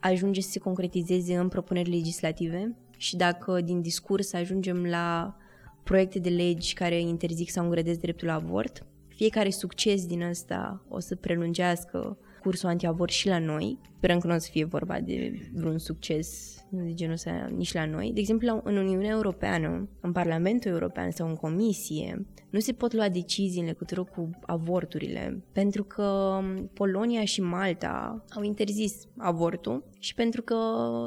[0.00, 5.36] ajunge să se concretizeze în propuneri legislative și dacă din discurs ajungem la
[5.82, 10.98] proiecte de legi care interzic sau îngrădesc dreptul la avort, fiecare succes din ăsta o
[10.98, 13.78] să prelungească cursul antiavort și la noi.
[13.96, 17.86] Sperăm că nu o să fie vorba de vreun succes de genul ăsta nici la
[17.86, 18.10] noi.
[18.14, 23.08] De exemplu, în Uniunea Europeană, în Parlamentul European sau în Comisie, nu se pot lua
[23.08, 26.38] decizii în legătură cu avorturile, pentru că
[26.72, 30.56] Polonia și Malta au interzis avortul și pentru că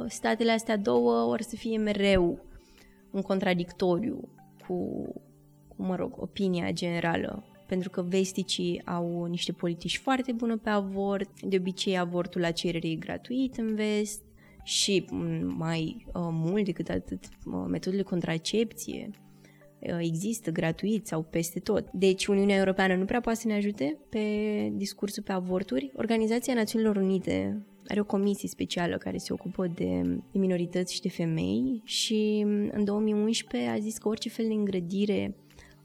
[0.07, 2.45] statele astea două or să fie mereu
[3.11, 4.29] în contradictoriu
[4.67, 5.03] cu,
[5.67, 11.41] cu mă rog, opinia generală pentru că vesticii au niște politici foarte bune pe avort,
[11.41, 14.21] de obicei avortul la cerere e gratuit în vest
[14.63, 19.09] și mm, mai uh, mult decât atât, uh, metodele contracepție
[19.79, 21.91] uh, există gratuit sau peste tot.
[21.91, 24.19] Deci Uniunea Europeană nu prea poate să ne ajute pe
[24.73, 25.91] discursul pe avorturi.
[25.95, 30.01] Organizația Națiunilor Unite are o comisie specială care se ocupă de,
[30.31, 34.53] de minorități și de femei și mm, în 2011 a zis că orice fel de
[34.53, 35.35] îngrădire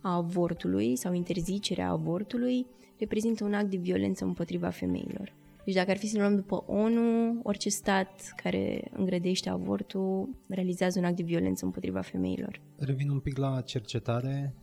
[0.02, 2.66] a avortului sau interzicerea avortului
[2.98, 5.32] reprezintă un act de violență împotriva femeilor.
[5.64, 10.98] Deci dacă ar fi să ne luăm după ONU, orice stat care îngrădește avortul realizează
[10.98, 12.60] un act de violență împotriva femeilor.
[12.76, 14.54] Revin un pic la cercetare.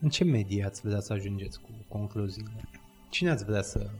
[0.00, 2.68] În ce medie ați vrea să ajungeți cu concluziile?
[3.10, 3.90] Cine ați vrea să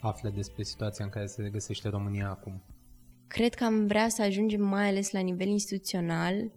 [0.00, 2.62] afle despre situația în care se găsește România acum?
[3.26, 6.50] Cred că am vrea să ajungem mai ales la nivel instituțional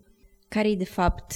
[0.47, 1.33] care e de fapt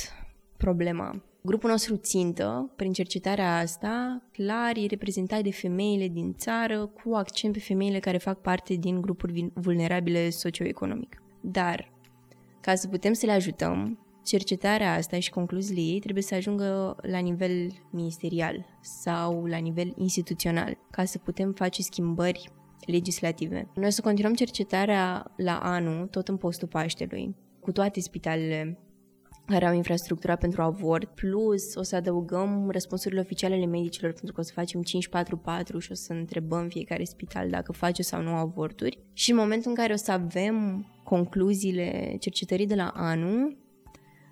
[0.58, 1.24] problema.
[1.44, 7.54] Grupul nostru țintă, prin cercetarea asta, clar e reprezentat de femeile din țară, cu accent
[7.54, 11.22] pe femeile care fac parte din grupuri vulnerabile socioeconomic.
[11.42, 11.92] Dar,
[12.62, 17.18] ca să putem să le ajutăm, cercetarea asta și concluziile ei trebuie să ajungă la
[17.18, 22.50] nivel ministerial sau la nivel instituțional, ca să putem face schimbări
[22.86, 23.70] legislative.
[23.76, 28.80] Noi o să continuăm cercetarea la anul, tot în postul Paștelui, cu toate spitalele
[29.52, 34.40] care au infrastructura pentru avort, plus o să adăugăm răspunsurile oficiale ale medicilor pentru că
[34.40, 39.00] o să facem 544 și o să întrebăm fiecare spital dacă face sau nu avorturi.
[39.14, 43.58] Și în momentul în care o să avem concluziile cercetării de la anul,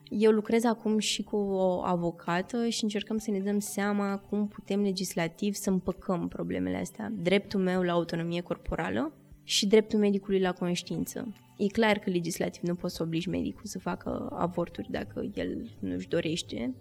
[0.09, 4.81] eu lucrez acum și cu o avocată și încercăm să ne dăm seama cum putem
[4.81, 7.11] legislativ să împăcăm problemele astea.
[7.21, 9.13] Dreptul meu la autonomie corporală
[9.49, 11.33] și dreptul medicului la conștiință.
[11.57, 16.07] E clar că legislativ nu poți să obligi medicul să facă avorturi dacă el nu-și
[16.07, 16.75] dorește.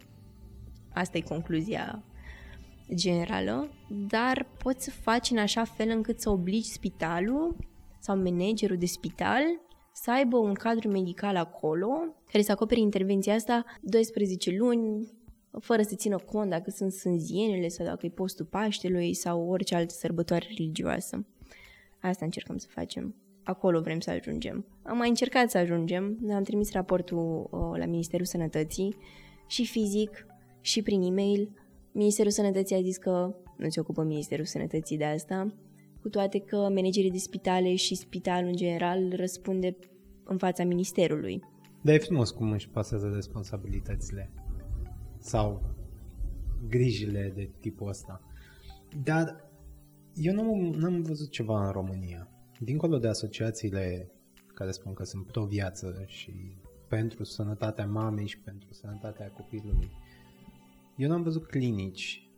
[0.93, 2.03] Asta e concluzia
[2.95, 3.69] generală,
[4.09, 7.57] dar poți să faci în așa fel încât să obligi spitalul
[7.99, 9.43] sau managerul de spital
[9.93, 11.89] să aibă un cadru medical acolo
[12.33, 15.13] care să acopere intervenția asta 12 luni,
[15.61, 19.95] fără să țină cont dacă sunt sânzienele sau dacă e postul Paștelui sau orice altă
[19.95, 21.27] sărbătoare religioasă.
[22.01, 23.15] Asta încercăm să facem.
[23.43, 24.67] Acolo vrem să ajungem.
[24.83, 26.19] Am mai încercat să ajungem.
[26.21, 28.97] Ne-am trimis raportul uh, la Ministerul Sănătății
[29.47, 30.27] și fizic
[30.61, 31.51] și prin e-mail.
[31.93, 35.55] Ministerul Sănătății a zis că nu se ocupă Ministerul Sănătății de asta,
[36.01, 39.77] cu toate că managerii de spitale și spitalul în general răspunde
[40.25, 41.43] în fața Ministerului.
[41.83, 44.31] Dar e frumos cum își pasează responsabilitățile
[45.19, 45.63] sau
[46.69, 48.23] grijile de tipul ăsta.
[49.05, 49.48] Dar
[50.21, 52.29] eu nu am văzut ceva în România.
[52.61, 54.13] Dincolo de asociațiile
[54.55, 56.33] care spun că sunt o viață și
[56.89, 59.91] pentru sănătatea mamei și pentru sănătatea copilului,
[60.97, 62.31] eu n-am văzut clinici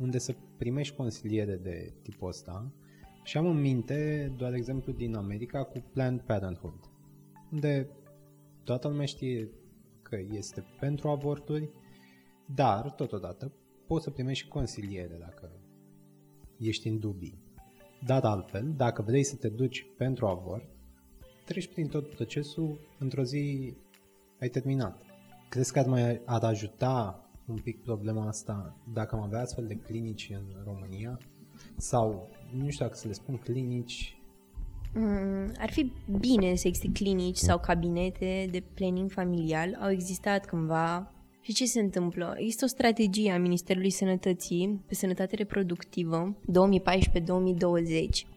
[0.00, 2.72] unde să primești consiliere de tipul ăsta
[3.22, 6.90] și am în minte doar exemplu din America cu Planned Parenthood,
[7.52, 7.88] unde
[8.64, 9.50] toată lumea știe
[10.02, 11.70] că este pentru avorturi,
[12.54, 13.52] dar totodată
[13.86, 15.61] poți să primești și consiliere dacă
[16.62, 17.38] ești în dubii.
[18.06, 20.64] Dar altfel, dacă vrei să te duci pentru avort,
[21.44, 23.74] treci prin tot procesul, într-o zi
[24.40, 25.02] ai terminat.
[25.48, 29.74] Crezi că ar mai ar ajuta un pic problema asta dacă am avea astfel de
[29.74, 31.18] clinici în România?
[31.76, 34.16] Sau, nu știu dacă să le spun clinici...
[34.94, 39.78] Mm, ar fi bine să existe clinici sau cabinete de planning familial.
[39.80, 42.34] Au existat cândva și ce se întâmplă?
[42.38, 46.44] Există o strategie a Ministerului Sănătății pe sănătate reproductivă 2014-2020,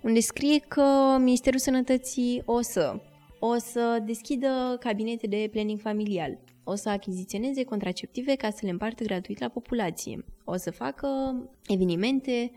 [0.01, 2.99] unde scrie că Ministerul Sănătății o să
[3.39, 9.03] o să deschidă cabinete de planning familial, o să achiziționeze contraceptive ca să le împartă
[9.03, 11.07] gratuit la populație, o să facă
[11.67, 12.51] evenimente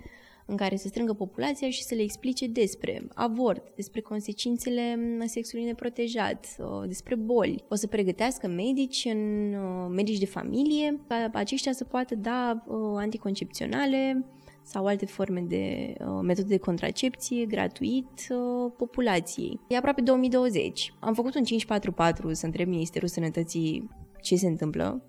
[0.51, 6.47] în care să strângă populația și să le explice despre avort, despre consecințele sexului neprotejat,
[6.87, 7.65] despre boli.
[7.69, 9.55] O să pregătească medici, în,
[9.91, 12.65] medici de familie, ca aceștia să poată da
[12.97, 14.25] anticoncepționale,
[14.69, 19.61] sau alte forme de uh, metode de contracepție gratuit uh, populației.
[19.69, 20.95] E aproape 2020.
[21.01, 23.89] Am făcut un 544 să întreb Ministerul Sănătății
[24.21, 25.03] ce se întâmplă,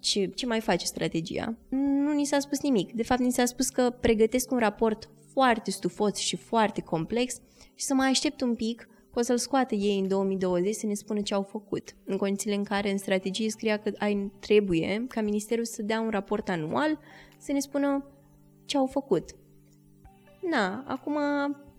[0.00, 1.56] ce, ce mai face strategia.
[1.68, 2.92] Nu ni s-a spus nimic.
[2.92, 7.40] De fapt, ni s-a spus că pregătesc un raport foarte stufos și foarte complex
[7.74, 10.94] și să mai aștept un pic că o să-l scoată ei în 2020 să ne
[10.94, 11.96] spună ce au făcut.
[12.04, 16.10] În condițiile în care în strategie scria că ai, trebuie ca Ministerul să dea un
[16.10, 16.98] raport anual
[17.38, 18.04] să ne spună
[18.64, 19.24] ce au făcut.
[20.50, 21.16] Na, acum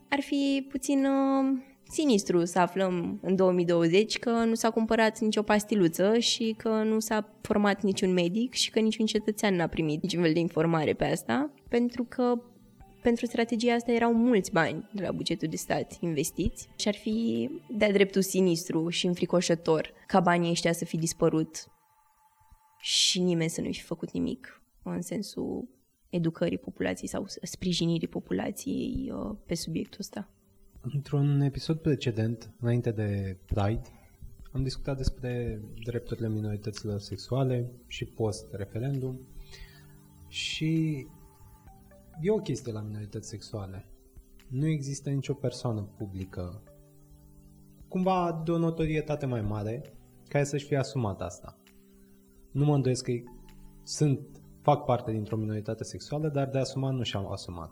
[0.10, 6.20] ar fi puțin uh, sinistru să aflăm în 2020 că nu s-a cumpărat nicio pastiluță
[6.20, 10.34] și că nu s-a format niciun medic și că niciun cetățean n-a primit niciun fel
[10.34, 12.42] de informare pe asta, pentru că
[13.02, 17.50] pentru strategia asta erau mulți bani de la bugetul de stat investiți și ar fi
[17.78, 21.66] de-a dreptul sinistru și înfricoșător ca banii ăștia să fi dispărut
[22.80, 25.68] și nimeni să nu fi făcut nimic în sensul
[26.10, 30.30] educării populației sau sprijinirii populației uh, pe subiectul ăsta.
[30.84, 33.82] Într-un episod precedent, înainte de Pride,
[34.52, 39.20] am discutat despre drepturile minorităților sexuale și post-referendum
[40.28, 41.06] și
[42.22, 43.86] e o chestie la minorități sexuale.
[44.48, 46.62] Nu există nicio persoană publică,
[47.88, 49.94] cumva de o notorietate mai mare,
[50.28, 51.58] care să-și fie asumat asta.
[52.52, 53.12] Nu mă îndoiesc că
[53.84, 54.20] sunt
[54.62, 57.72] fac parte dintr-o minoritate sexuală, dar de asumat nu și-am asumat.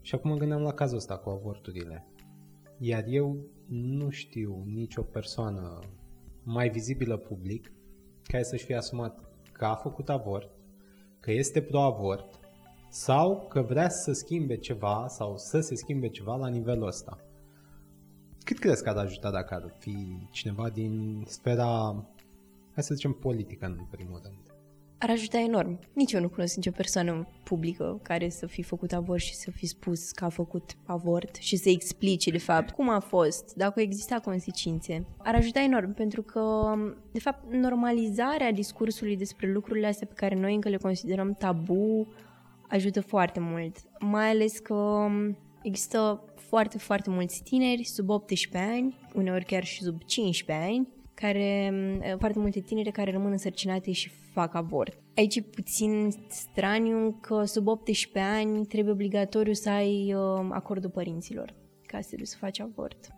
[0.00, 2.06] Și acum mă gândeam la cazul ăsta cu avorturile.
[2.78, 3.36] Iar eu
[3.68, 5.78] nu știu nicio persoană
[6.42, 7.72] mai vizibilă public
[8.22, 10.50] care să-și fie asumat că a făcut avort,
[11.20, 12.38] că este pro-avort
[12.88, 17.18] sau că vrea să schimbe ceva sau să se schimbe ceva la nivelul ăsta.
[18.44, 22.04] Cât crezi că ar ajuta dacă ar fi cineva din sfera,
[22.72, 24.53] hai să zicem, politică în primul rând?
[24.98, 25.78] Ar ajuta enorm.
[25.92, 29.66] Nici eu nu cunosc nicio persoană publică care să fi făcut avort și să fi
[29.66, 34.20] spus că a făcut avort și să explice de fapt cum a fost, dacă exista
[34.20, 35.06] consecințe.
[35.18, 36.74] Ar ajuta enorm pentru că,
[37.12, 42.06] de fapt, normalizarea discursului despre lucrurile astea pe care noi încă le considerăm tabu
[42.68, 43.76] ajută foarte mult.
[44.00, 45.06] Mai ales că
[45.62, 51.72] există foarte, foarte mulți tineri sub 18 ani, uneori chiar și sub 15 ani, care,
[52.18, 54.98] foarte multe tinere care rămân însărcinate și fac avort.
[55.16, 61.54] Aici e puțin straniu că sub 18 ani trebuie obligatoriu să ai uh, acordul părinților
[61.86, 63.08] ca să să faci avort.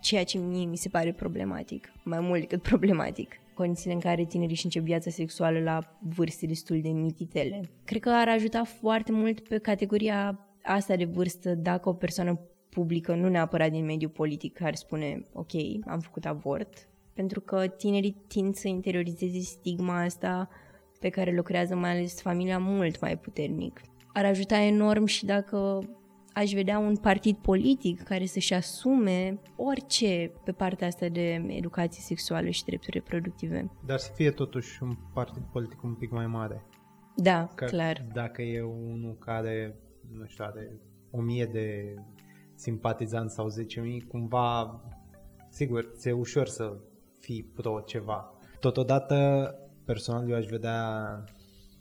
[0.00, 4.54] Ceea ce mie mi se pare problematic, mai mult decât problematic condițiile în care tinerii
[4.54, 5.78] își încep viața sexuală la
[6.14, 7.60] vârste destul de mititele.
[7.84, 13.14] Cred că ar ajuta foarte mult pe categoria asta de vârstă dacă o persoană publică,
[13.14, 15.50] nu neapărat din mediul politic, ar spune, ok,
[15.86, 16.88] am făcut avort,
[17.20, 20.48] pentru că tinerii tind să interiorizeze stigma asta
[21.00, 23.80] pe care lucrează mai ales familia mult mai puternic.
[24.12, 25.78] Ar ajuta enorm și dacă
[26.32, 32.48] aș vedea un partid politic care să-și asume orice pe partea asta de educație sexuală
[32.48, 33.70] și drepturi reproductive.
[33.86, 36.66] Dar să fie totuși un partid politic un pic mai mare.
[37.16, 38.06] Da, că clar.
[38.12, 39.76] Dacă e unul care,
[40.12, 40.80] nu știu, are
[41.10, 41.94] o mie de
[42.54, 44.80] simpatizanți sau 10.000, cumva,
[45.50, 46.78] sigur, ți-e ușor să
[47.20, 48.32] fi pro ceva.
[48.60, 49.54] Totodată,
[49.84, 51.24] personal, eu aș vedea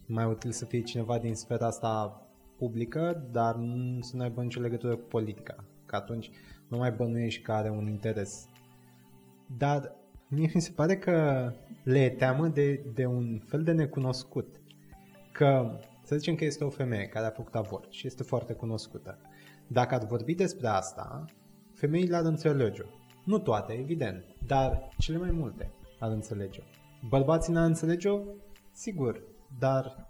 [0.06, 2.24] mai util să fie cineva din sfera asta
[2.58, 5.56] publică, dar nu să nu aibă nicio legătură cu politica.
[5.86, 6.32] Că atunci
[6.68, 8.46] nu mai bănuiești că are un interes.
[9.58, 9.96] Dar
[10.28, 11.50] mie mi se pare că
[11.84, 14.62] le e teamă de, de un fel de necunoscut.
[15.32, 19.18] Că să zicem că este o femeie care a făcut avort și este foarte cunoscută.
[19.68, 21.26] Dacă ați vorbi despre asta,
[21.74, 22.99] femeile ar înțelege-o.
[23.24, 26.64] Nu toate, evident, dar cele mai multe ar înțelege-o.
[27.08, 28.20] Bărbații n-ar înțelege-o?
[28.72, 29.22] Sigur,
[29.60, 30.08] dar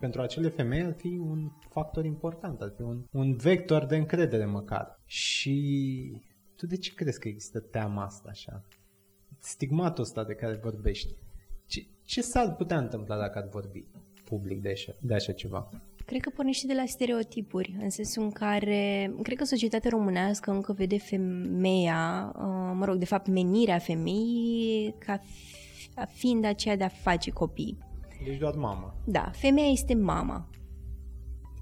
[0.00, 4.44] pentru acele femei ar fi un factor important, ar fi un, un vector de încredere
[4.44, 5.00] măcar.
[5.06, 6.22] Și
[6.56, 8.64] tu de ce crezi că există teama asta așa?
[9.38, 11.16] Stigmatul ăsta de care vorbești.
[11.66, 13.86] Ce, ce s-ar putea întâmpla dacă ar vorbi
[14.24, 15.70] public de așa, de așa ceva?
[16.06, 20.72] Cred că pornește de la stereotipuri, în sensul în care cred că societatea românească încă
[20.72, 25.20] vede femeia, uh, mă rog, de fapt menirea femeii ca
[26.12, 27.78] fiind aceea de a face copii.
[28.24, 28.94] Deci doar mama.
[29.04, 30.48] Da, femeia este mama.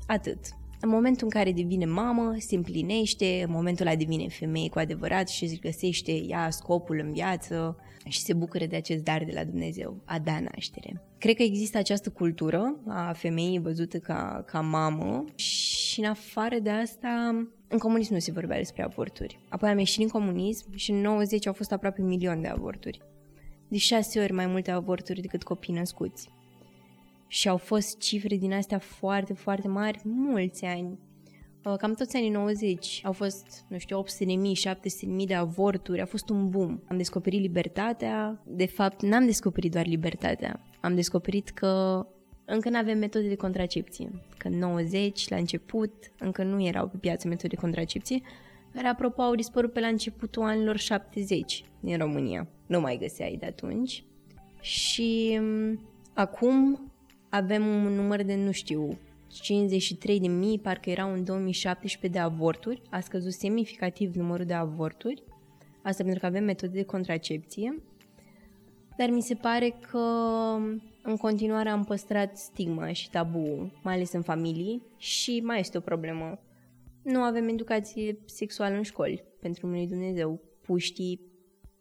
[0.07, 0.39] Atât.
[0.81, 5.29] În momentul în care devine mamă, se împlinește, în momentul ăla devine femeie cu adevărat
[5.29, 7.77] și își găsește ea scopul în viață
[8.11, 11.03] și se bucură de acest dar de la Dumnezeu, a da naștere.
[11.19, 16.71] Cred că există această cultură a femeii văzută ca, ca mamă și în afară de
[16.71, 19.41] asta, în comunism nu se vorbea despre avorturi.
[19.49, 23.01] Apoi am ieșit din comunism și în 90 au fost aproape un milion de avorturi.
[23.69, 26.29] De șase ori mai multe avorturi decât copii născuți.
[27.27, 30.99] Și au fost cifre din astea foarte, foarte mari, mulți ani.
[31.65, 34.07] Uh, cam toți anii 90 au fost, nu știu, 800.000,
[35.21, 36.81] 700.000 de avorturi, a fost un boom.
[36.89, 42.07] Am descoperit libertatea, de fapt n-am descoperit doar libertatea, am descoperit că
[42.45, 44.11] încă nu avem metode de contracepție.
[44.37, 48.21] Că în 90, la început, încă nu erau pe piață metode de contracepție,
[48.75, 52.49] care apropo au dispărut pe la începutul anilor 70 din România.
[52.67, 54.05] Nu mai găseai de atunci.
[54.61, 55.81] Și um,
[56.15, 56.91] acum
[57.29, 58.99] avem un număr de, nu știu,
[59.31, 62.83] 53 de mii, parcă erau în 2017 de avorturi.
[62.91, 65.23] A scăzut semnificativ numărul de avorturi.
[65.83, 67.83] Asta pentru că avem metode de contracepție.
[68.97, 69.99] Dar mi se pare că
[71.03, 75.81] în continuare am păstrat stigma și tabu, mai ales în familii, și mai este o
[75.81, 76.39] problemă.
[77.03, 80.41] Nu avem educație sexuală în școli, pentru mine Dumnezeu.
[80.63, 81.21] Puștii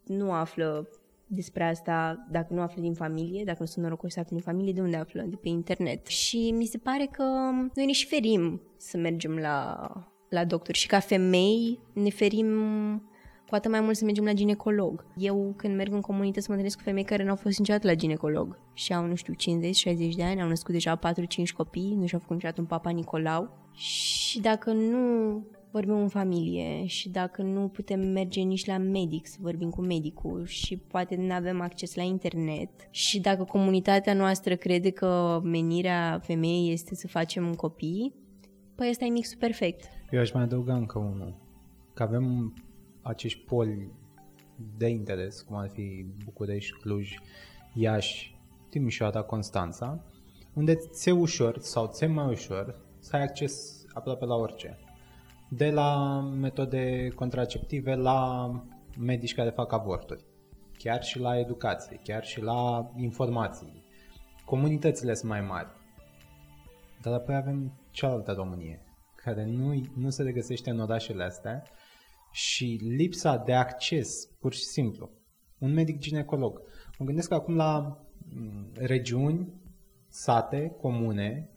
[0.04, 0.88] nu află
[1.32, 4.72] despre asta dacă nu află din familie, dacă nu sunt norocoși să află din familie,
[4.72, 5.22] de unde află?
[5.22, 6.06] De pe internet.
[6.06, 7.24] Și mi se pare că
[7.74, 9.88] noi ne și ferim să mergem la,
[10.28, 12.48] la doctor și ca femei ne ferim
[13.48, 15.06] cu atât mai mult să mergem la ginecolog.
[15.16, 17.86] Eu când merg în comunitate să mă întâlnesc cu femei care nu au fost niciodată
[17.86, 19.36] la ginecolog și au, nu știu, 50-60
[20.16, 21.00] de ani, au născut deja 4-5
[21.56, 23.50] copii, nu și-au făcut niciodată un papa Nicolau.
[23.72, 29.36] Și dacă nu vorbim în familie și dacă nu putem merge nici la medic să
[29.40, 34.90] vorbim cu medicul și poate nu avem acces la internet și dacă comunitatea noastră crede
[34.90, 38.14] că menirea femeii este să facem un copii,
[38.74, 39.84] păi ăsta e mixul perfect.
[40.10, 41.34] Eu aș mai adăuga încă unul,
[41.94, 42.54] că avem
[43.02, 43.92] acești poli
[44.76, 47.14] de interes, cum ar fi București, Cluj,
[47.74, 50.04] Iași, Timișoara, Constanța,
[50.54, 54.78] unde ți-e ușor sau ți-e mai ușor să ai acces aproape la orice
[55.52, 58.50] de la metode contraceptive la
[58.98, 60.24] medici care fac avorturi,
[60.78, 63.84] chiar și la educație, chiar și la informații.
[64.44, 65.68] Comunitățile sunt mai mari.
[67.02, 68.82] Dar apoi avem cealaltă Românie,
[69.14, 71.62] care nu, nu se regăsește în orașele astea
[72.32, 75.10] și lipsa de acces, pur și simplu.
[75.58, 76.60] Un medic ginecolog.
[76.98, 77.98] Mă gândesc acum la
[78.34, 79.52] mm, regiuni,
[80.08, 81.50] sate, comune,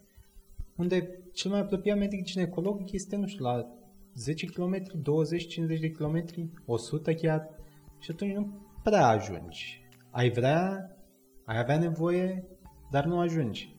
[0.76, 3.66] unde cel mai apropiat medic ginecolog este, nu știu, la
[4.14, 6.24] 10 km, 20, 50 de km,
[6.66, 7.48] 100 chiar
[7.98, 9.82] și atunci nu prea ajungi.
[10.10, 10.90] Ai vrea,
[11.44, 12.44] ai avea nevoie,
[12.90, 13.76] dar nu ajungi.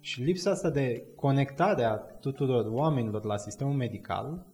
[0.00, 4.46] Și lipsa asta de conectare a tuturor oamenilor la sistemul medical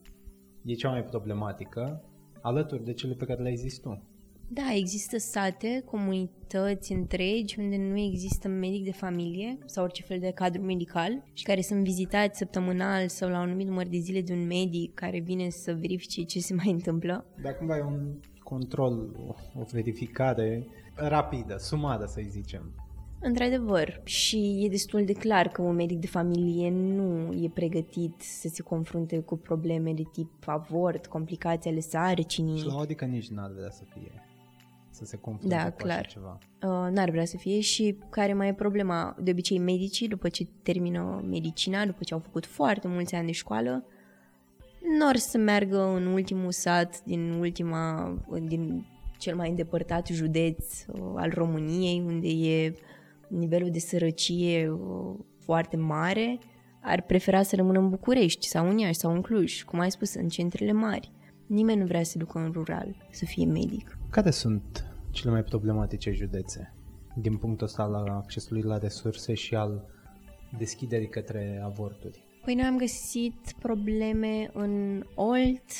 [0.65, 2.05] e cea mai problematică,
[2.41, 4.08] alături de cele pe care le-ai zis tu.
[4.51, 10.31] Da, există sate, comunități întregi unde nu există medic de familie sau orice fel de
[10.31, 14.33] cadru medical și care sunt vizitați săptămânal sau la un anumit număr de zile de
[14.33, 17.25] un medic care vine să verifice ce se mai întâmplă.
[17.43, 19.17] Dar cumva e un control,
[19.55, 22.73] o verificare rapidă, sumară să zicem.
[23.21, 28.49] Într-adevăr, și e destul de clar că un medic de familie nu e pregătit să
[28.53, 32.59] se confrunte cu probleme de tip avort, complicații ale sarcinii.
[32.59, 34.28] Și la adică nici n-ar vrea să fie
[34.99, 35.99] să se confrunte da, cu clar.
[35.99, 36.39] așa ceva.
[36.63, 40.47] Uh, n-ar vrea să fie și care mai e problema, de obicei medicii, după ce
[40.63, 43.85] termină medicina, după ce au făcut foarte mulți ani de școală,
[44.99, 48.87] nu or să meargă în ultimul sat din ultima, din
[49.19, 52.75] cel mai îndepărtat județ uh, al României, unde e
[53.29, 56.39] nivelul de sărăcie uh, foarte mare,
[56.81, 60.15] ar prefera să rămână în București sau în Iași sau în Cluj, cum ai spus,
[60.15, 61.13] în centrele mari.
[61.47, 63.99] Nimeni nu vrea să se ducă în rural, să fie medic.
[64.11, 66.75] Care sunt cele mai problematice județe
[67.17, 69.85] din punctul ăsta al accesului la resurse și al
[70.59, 72.25] deschiderii către avorturi?
[72.45, 75.71] Păi noi am găsit probleme în Olt,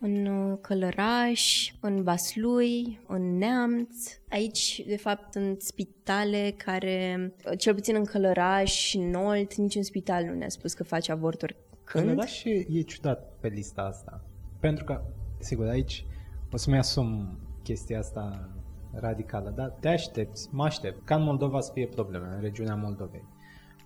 [0.00, 4.18] în Călăraș, în Vaslui, în Neamț.
[4.28, 10.24] Aici, de fapt, în spitale care, cel puțin în Călăraș și în Olt, niciun spital
[10.24, 11.56] nu ne-a spus că face avorturi.
[11.84, 12.04] Când?
[12.04, 14.24] Călăraș e, e ciudat pe lista asta.
[14.60, 15.02] Pentru că,
[15.38, 16.06] sigur, aici
[16.52, 18.50] o să-mi asum chestia asta
[18.92, 23.28] radicală, dar te aștepți, mă aștept, ca în Moldova să fie probleme, în regiunea Moldovei.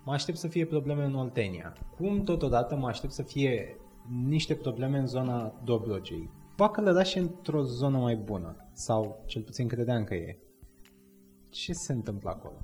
[0.03, 1.73] Mă aștept să fie probleme în Oltenia.
[1.97, 3.77] Cum totodată mă aștept să fie
[4.25, 6.29] niște probleme în zona Dobrogei.
[6.55, 10.39] Va călăraș într-o zonă mai bună, sau cel puțin credeam că e.
[11.49, 12.63] Ce se întâmplă acolo?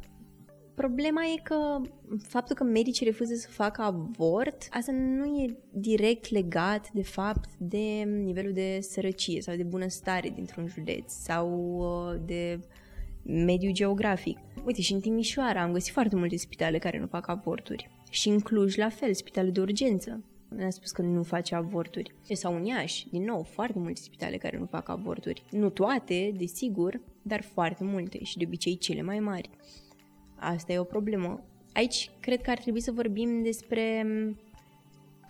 [0.75, 1.81] Problema e că
[2.27, 8.03] faptul că medicii refuză să facă avort, asta nu e direct legat de fapt de
[8.23, 12.59] nivelul de sărăcie sau de bunăstare dintr-un județ sau uh, de
[13.23, 14.37] mediu geografic.
[14.65, 17.89] Uite, și în Timișoara am găsit foarte multe spitale care nu fac avorturi.
[18.09, 20.23] Și în Cluj, la fel, spitale de urgență.
[20.55, 22.15] Ne-a spus că nu face avorturi.
[22.33, 25.43] Sau în Iași, din nou, foarte multe spitale care nu fac avorturi.
[25.51, 29.49] Nu toate, desigur, dar foarte multe și de obicei cele mai mari.
[30.43, 31.43] Asta e o problemă.
[31.73, 34.05] Aici cred că ar trebui să vorbim despre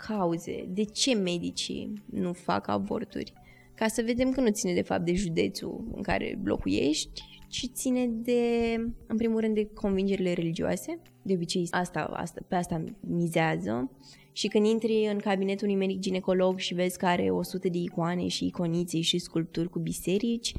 [0.07, 0.65] cauze.
[0.69, 3.33] De ce medicii nu fac avorturi?
[3.75, 8.07] Ca să vedem că nu ține de fapt de județul în care locuiești, ci ține
[8.07, 8.75] de,
[9.07, 10.99] în primul rând, de convingerile religioase.
[11.21, 13.91] De obicei, asta, asta, pe asta mizează.
[14.31, 18.27] Și când intri în cabinetul unui medic ginecolog și vezi că are 100 de icoane
[18.27, 20.53] și iconițe și sculpturi cu biserici,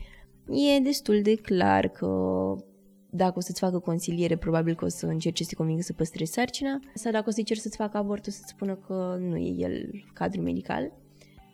[0.48, 2.08] e destul de clar că
[3.16, 6.32] dacă o să-ți facă consiliere, probabil că o să încerce să te convingă să păstrezi
[6.32, 9.54] sarcina, sau dacă o să-i cer să-ți facă avort, o să-ți spună că nu e
[9.56, 10.92] el cadru medical.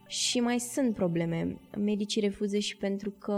[0.07, 1.61] Și mai sunt probleme.
[1.79, 3.35] Medicii refuză și pentru că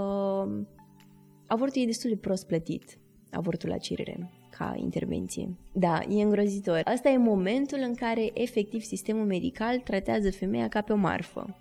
[1.46, 2.98] avortul e destul de prost plătit,
[3.30, 5.56] avortul la cerere ca intervenție.
[5.72, 6.80] Da, e îngrozitor.
[6.84, 11.56] Asta e momentul în care efectiv sistemul medical tratează femeia ca pe o marfă.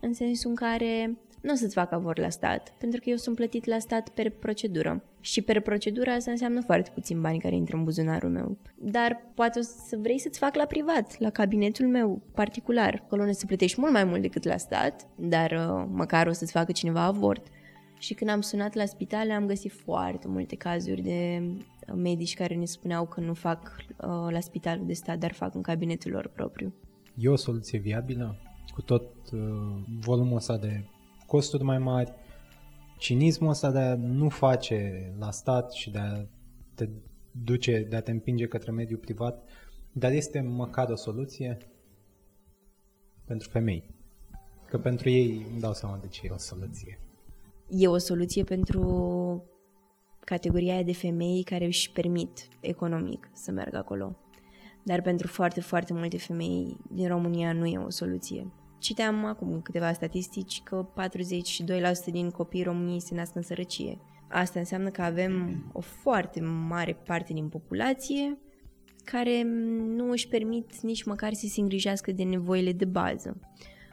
[0.00, 3.36] În sensul în care nu o să-ți fac avort la stat, pentru că eu sunt
[3.36, 5.02] plătit la stat per procedură.
[5.20, 8.56] Și per procedură asta înseamnă foarte puțin bani care intră în buzunarul meu.
[8.74, 13.00] Dar poate o să vrei să-ți fac la privat, la cabinetul meu particular.
[13.04, 16.52] Acolo ne să plătești mult mai mult decât la stat, dar uh, măcar o să-ți
[16.52, 17.46] facă cineva avort.
[17.98, 22.54] Și când am sunat la spitale am găsit foarte multe cazuri de uh, medici care
[22.54, 26.30] ne spuneau că nu fac uh, la spitalul de stat, dar fac în cabinetul lor
[26.34, 26.72] propriu.
[27.14, 28.36] E o soluție viabilă?
[28.74, 29.40] Cu tot uh,
[30.00, 30.84] volumul ăsta de
[31.30, 32.12] costuri mai mari,
[32.98, 36.24] cinismul ăsta de a nu face la stat și de a
[36.74, 36.88] te
[37.30, 39.48] duce, de a te împinge către mediul privat,
[39.92, 41.58] dar este măcar o soluție
[43.24, 43.94] pentru femei.
[44.68, 47.00] Că pentru ei îmi dau seama de ce e o soluție.
[47.68, 49.44] E o soluție pentru
[50.20, 54.16] categoria de femei care își permit economic să meargă acolo.
[54.82, 58.52] Dar pentru foarte, foarte multe femei din România nu e o soluție.
[58.80, 60.88] Citeam acum câteva statistici că
[62.08, 63.98] 42% din copiii României se nasc în sărăcie.
[64.28, 68.38] Asta înseamnă că avem o foarte mare parte din populație
[69.04, 69.42] care
[69.86, 73.40] nu își permit nici măcar să se îngrijească de nevoile de bază.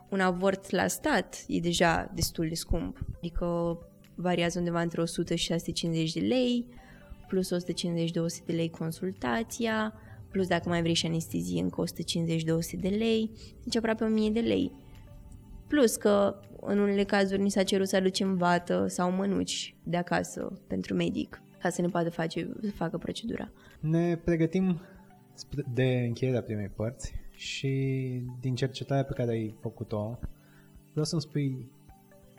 [0.09, 3.77] Un avort la stat e deja destul de scump, adică
[4.15, 6.67] variază undeva între 100 și 650 de lei,
[7.27, 7.57] plus 150-200
[8.45, 9.93] de lei consultația,
[10.37, 13.31] plus dacă mai vrei și anestezie încă 150-200 de lei,
[13.63, 14.71] deci aproape 1000 de lei.
[15.67, 20.61] Plus că în unele cazuri ni s-a cerut să aducem vată sau mănuci de acasă
[20.67, 23.51] pentru medic ca să ne poată face, să facă procedura.
[23.79, 24.81] Ne pregătim
[25.73, 27.71] de încheierea primei părți și
[28.39, 30.19] din cercetarea pe care ai făcut-o,
[30.89, 31.71] vreau să-mi spui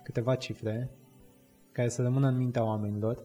[0.03, 0.90] câteva cifre
[1.72, 3.22] care să rămână în mintea oamenilor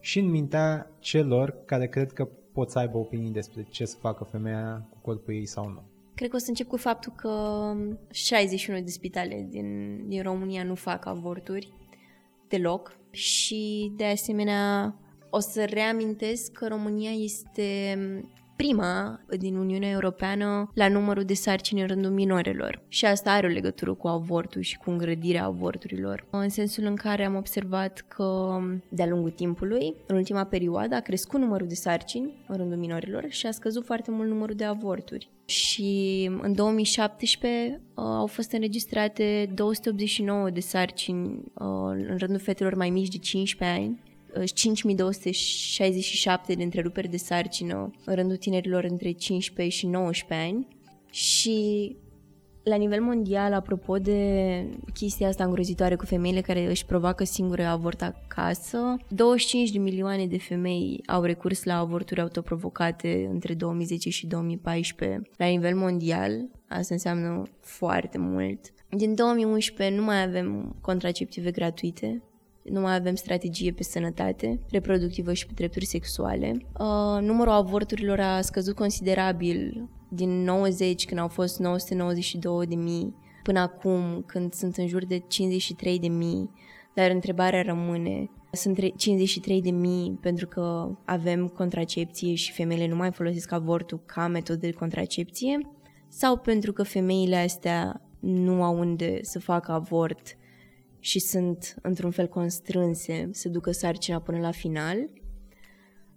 [0.00, 4.24] și în mintea celor care cred că pot să aibă opinii despre ce să facă
[4.24, 5.82] femeia cu corpul ei sau nu.
[6.14, 7.74] Cred că o să încep cu faptul că
[8.10, 11.72] 61 de spitale din, din România nu fac avorturi
[12.48, 14.94] deloc și de asemenea
[15.30, 17.96] o să reamintesc că România este
[18.56, 22.82] prima din Uniunea Europeană la numărul de sarcini în rândul minorelor.
[22.88, 26.26] Și asta are o legătură cu avortul și cu îngrădirea avorturilor.
[26.30, 31.40] În sensul în care am observat că de-a lungul timpului, în ultima perioadă, a crescut
[31.40, 35.30] numărul de sarcini în rândul minorilor și a scăzut foarte mult numărul de avorturi.
[35.44, 41.66] Și în 2017 uh, au fost înregistrate 289 de sarcini uh,
[42.08, 44.11] în rândul fetelor mai mici de 15 ani
[44.54, 50.66] 5267 de întreruperi de sarcină în rândul tinerilor între 15 și 19 ani
[51.10, 51.96] și
[52.62, 54.64] la nivel mondial, apropo de
[54.94, 60.38] chestia asta îngrozitoare cu femeile care își provoacă singure avort acasă, 25 de milioane de
[60.38, 66.48] femei au recurs la avorturi autoprovocate între 2010 și 2014 la nivel mondial.
[66.68, 68.60] Asta înseamnă foarte mult.
[68.88, 72.22] Din 2011 nu mai avem contraceptive gratuite,
[72.62, 76.56] nu mai avem strategie pe sănătate reproductivă și pe drepturi sexuale.
[76.78, 83.60] Uh, numărul avorturilor a scăzut considerabil din 90, când au fost 992 de mii, până
[83.60, 86.50] acum, când sunt în jur de 53 de mii.
[86.94, 93.12] Dar întrebarea rămâne, sunt 53 de mii pentru că avem contracepție și femeile nu mai
[93.12, 95.58] folosesc avortul ca metodă de contracepție
[96.08, 100.36] sau pentru că femeile astea nu au unde să facă avort
[101.04, 105.10] și sunt într-un fel constrânse să ducă sarcina până la final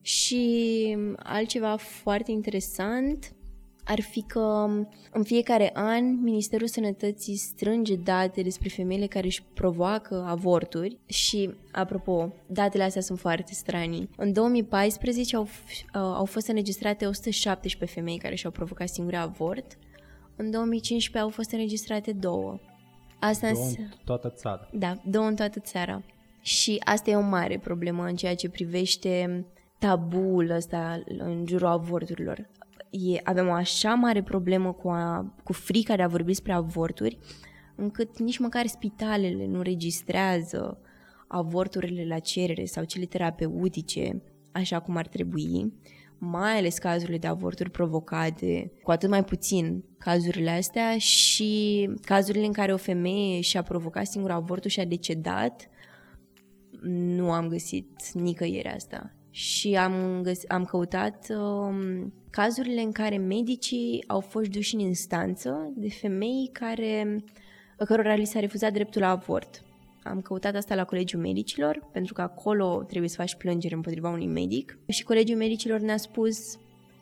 [0.01, 3.35] Și altceva foarte interesant
[3.83, 4.67] ar fi că
[5.11, 12.33] în fiecare an Ministerul Sănătății strânge date despre femeile care își provoacă avorturi și, apropo,
[12.47, 14.09] datele astea sunt foarte stranii.
[14.17, 15.47] În 2014 au, uh,
[15.93, 19.77] au fost înregistrate 117 femei care și-au provocat singure avort,
[20.35, 22.59] în 2015 au fost înregistrate două.
[23.27, 24.69] Asta două în toată țara.
[24.73, 26.01] Da, două în toată țara.
[26.41, 29.45] Și asta e o mare problemă în ceea ce privește
[29.79, 32.49] tabul ăsta în jurul avorturilor
[33.03, 37.17] e, avem o așa mare problemă cu, a, cu frica de a vorbi despre avorturi,
[37.75, 40.77] încât nici măcar spitalele nu registrează
[41.27, 44.21] avorturile la cerere sau cele terapeutice
[44.51, 45.73] așa cum ar trebui,
[46.17, 52.53] mai ales cazurile de avorturi provocate, cu atât mai puțin cazurile astea și cazurile în
[52.53, 55.69] care o femeie și-a provocat singur avortul și a decedat,
[56.87, 64.03] nu am găsit nicăieri asta și am, găs- am căutat um, cazurile în care medicii
[64.07, 67.23] au fost duși în instanță de femei care,
[67.85, 69.64] cărora li s-a refuzat dreptul la avort.
[70.07, 74.27] Am căutat asta la Colegiul Medicilor, pentru că acolo trebuie să faci plângere împotriva unui
[74.27, 74.77] medic.
[74.87, 76.57] Și Colegiul Medicilor ne-a spus,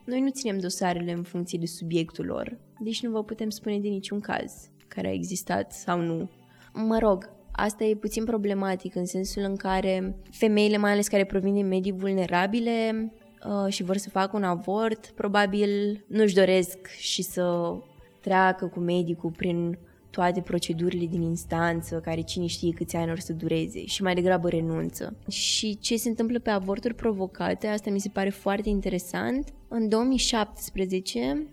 [0.05, 3.87] noi nu ținem dosarele în funcție de subiectul lor, deci nu vă putem spune de
[3.87, 6.29] niciun caz care a existat sau nu.
[6.73, 11.53] Mă rog, Asta e puțin problematic în sensul în care femeile, mai ales care provin
[11.53, 13.11] din medii vulnerabile
[13.45, 17.75] uh, și vor să facă un avort, probabil nu-și doresc și să
[18.21, 19.77] treacă cu medicul prin
[20.13, 24.49] toate procedurile din instanță, care cine știe câți ani or să dureze și mai degrabă
[24.49, 25.15] renunță.
[25.29, 29.53] Și ce se întâmplă pe avorturi provocate, asta mi se pare foarte interesant.
[29.67, 31.47] În 2017,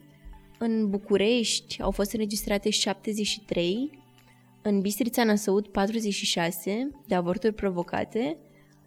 [0.59, 3.99] în București au fost înregistrate 73
[4.63, 8.37] în Bistrița Năsăud 46 de avorturi provocate,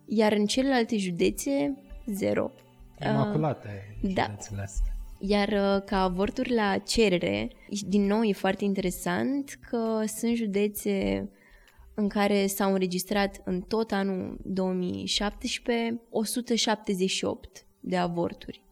[0.05, 2.51] iar în celelalte județe 0.
[3.01, 4.36] Imaculate uh, da.
[4.61, 4.92] astea.
[5.26, 7.49] Iar uh, ca avorturi la cerere,
[7.88, 11.30] din nou e foarte interesant că sunt județe
[11.93, 18.63] în care s-au înregistrat în tot anul 2017 178 de avorturi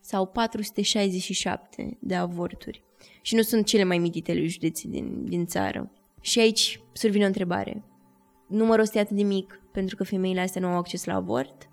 [0.00, 2.82] sau 467 de avorturi.
[3.22, 5.92] Și nu sunt cele mai mititele județe din, din țară.
[6.20, 7.84] Și aici survine o întrebare.
[8.48, 11.69] Numărul este atât de mic pentru că femeile astea nu au acces la avort?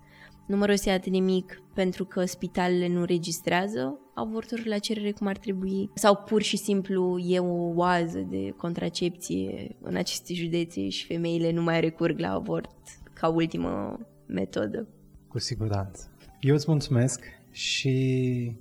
[0.48, 5.36] Numărul este atât de mic pentru că spitalele nu registrează avorturi la cerere cum ar
[5.36, 5.90] trebui?
[5.94, 11.62] Sau pur și simplu e o oază de contracepție în aceste județe și femeile nu
[11.62, 12.70] mai recurg la avort
[13.12, 14.88] ca ultimă metodă?
[15.28, 16.10] Cu siguranță.
[16.40, 18.52] Eu îți mulțumesc și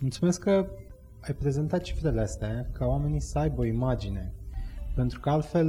[0.00, 0.70] mulțumesc că
[1.20, 4.34] ai prezentat cifrele astea ca oamenii să aibă o imagine
[4.94, 5.68] pentru că altfel,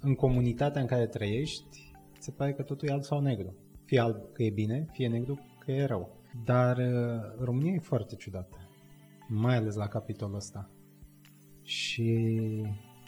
[0.00, 3.54] în comunitatea în care trăiești, se pare că totul e alb sau negru.
[3.84, 6.16] Fie alb că e bine, fie negru că e rău.
[6.44, 8.68] Dar uh, România e foarte ciudată,
[9.28, 10.70] mai ales la capitolul ăsta.
[11.62, 12.28] Și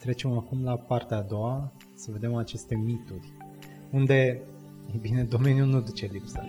[0.00, 3.32] trecem acum la partea a doua, să vedem aceste mituri,
[3.90, 4.42] unde,
[4.94, 6.44] e bine, domeniul nu duce lipsă.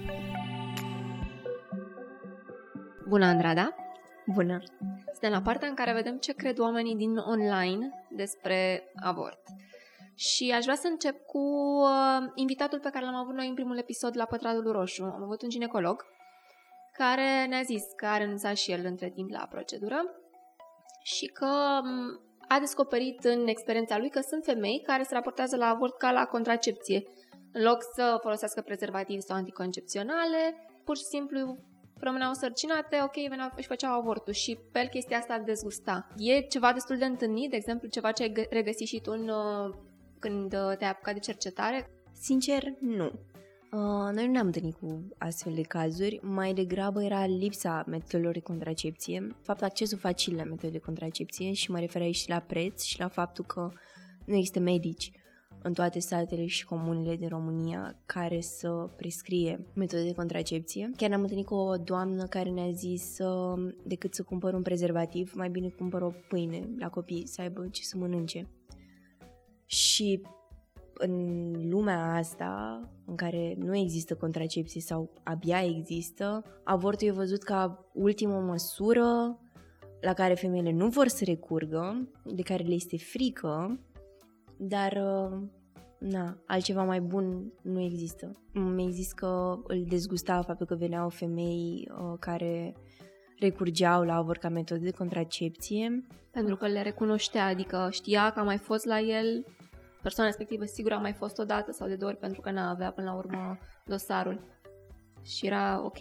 [3.07, 3.75] Bună, Andrada!
[4.33, 4.63] Bună!
[5.11, 9.39] Suntem la partea în care vedem ce cred oamenii din online despre avort.
[10.19, 11.39] Și aș vrea să încep cu
[11.81, 15.03] uh, invitatul pe care l-am avut noi în primul episod la Pătratul Roșu.
[15.03, 16.05] Am avut un ginecolog
[16.91, 20.01] care ne-a zis că a renunțat și el între timp la procedură
[21.03, 25.67] și că um, a descoperit în experiența lui că sunt femei care se raportează la
[25.67, 27.03] avort ca la contracepție.
[27.51, 31.57] În loc să folosească prezervativ sau anticoncepționale, pur și simplu
[31.99, 36.07] rămâneau sărcinate, ok, veneau și făceau avortul și pe el chestia asta dezgusta.
[36.17, 39.75] E ceva destul de întâlnit, de exemplu, ceva ce ai regăsit și tu în, uh,
[40.19, 41.89] când uh, te-ai apucat de cercetare?
[42.13, 43.11] Sincer, nu.
[43.71, 48.39] Uh, noi nu ne-am întâlnit cu astfel de cazuri, mai degrabă era lipsa metodelor de
[48.39, 52.83] contracepție, fapt accesul facil la metode de contracepție și mă refer aici și la preț
[52.83, 53.71] și la faptul că
[54.25, 55.11] nu există medici
[55.61, 60.91] în toate statele și comunele din România care să prescrie metode de contracepție.
[60.95, 65.33] Chiar ne-am întâlnit cu o doamnă care ne-a zis uh, decât să cumpăr un prezervativ,
[65.35, 68.47] mai bine cumpăr o pâine la copii, să aibă ce să mănânce.
[69.67, 70.21] Și
[70.93, 77.85] în lumea asta, în care nu există contracepție sau abia există, avortul e văzut ca
[77.93, 79.39] ultimă măsură
[80.01, 83.79] la care femeile nu vor să recurgă, de care le este frică,
[84.57, 85.39] dar uh,
[85.99, 88.31] na, altceva mai bun nu există.
[88.53, 92.75] Mi-a zis că îl dezgusta faptul că veneau femei uh, care
[93.39, 96.05] recurgeau la avort ca metodă de contracepție.
[96.31, 99.45] Pentru că le recunoștea, adică știa că a mai fost la el,
[100.01, 102.69] persoana respectivă sigur a mai fost o dată sau de două ori pentru că n-a
[102.69, 104.39] avea până la urmă dosarul.
[105.23, 105.97] și era ok,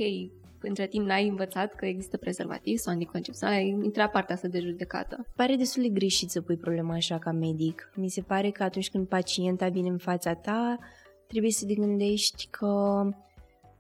[0.61, 5.27] între timp n-ai învățat că există prezervativ sau anticoncepțional, ai intrat partea asta de judecată.
[5.37, 7.91] Pare destul de greșit să pui problema așa ca medic.
[7.95, 10.79] Mi se pare că atunci când pacienta vine în fața ta,
[11.27, 13.03] trebuie să te gândești că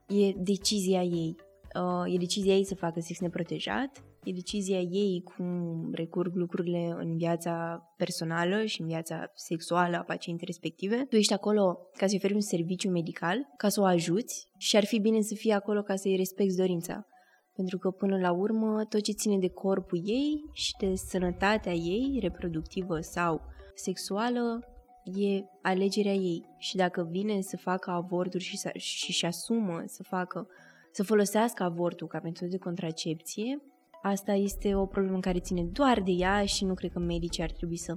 [0.07, 1.37] e decizia ei.
[1.83, 7.17] Uh, e decizia ei să facă sex neprotejat, e decizia ei cum recurg lucrurile în
[7.17, 11.07] viața personală și în viața sexuală a pacientei respective.
[11.09, 14.85] Tu ești acolo ca să-i oferi un serviciu medical, ca să o ajuți și ar
[14.85, 17.07] fi bine să fii acolo ca să-i respecti dorința.
[17.55, 22.19] Pentru că până la urmă tot ce ține de corpul ei și de sănătatea ei,
[22.21, 23.41] reproductivă sau
[23.75, 24.61] sexuală,
[25.05, 26.47] e alegerea ei.
[26.59, 30.49] Și dacă vine să facă avorturi și, să, și și asumă să facă
[30.97, 33.63] să folosească avortul ca metodă de contracepție,
[34.03, 37.51] asta este o problemă care ține doar de ea și nu cred că medicii ar
[37.51, 37.97] trebui să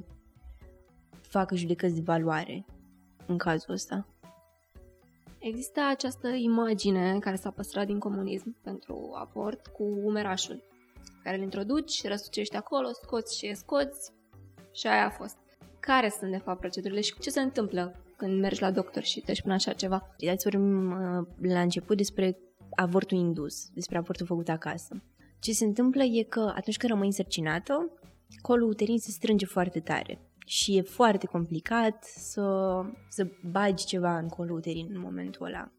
[1.22, 2.66] facă judecăți de valoare
[3.26, 4.08] în cazul ăsta.
[5.38, 10.64] Există această imagine care s-a păstrat din comunism pentru avort cu umerașul,
[11.24, 14.12] care îl introduci, răsucești acolo, scoți și scoți
[14.72, 15.38] și aia a fost.
[15.80, 19.34] Care sunt, de fapt, procedurile și ce se întâmplă când mergi la doctor și te
[19.34, 20.16] spune așa ceva?
[20.26, 22.38] Hai să vorbim uh, la început despre
[22.76, 25.02] avortul indus, despre avortul făcut acasă.
[25.40, 27.90] Ce se întâmplă e că atunci când rămâi însărcinată,
[28.42, 34.28] colul uterin se strânge foarte tare și e foarte complicat să, să bagi ceva în
[34.28, 35.72] colul uterin în momentul ăla.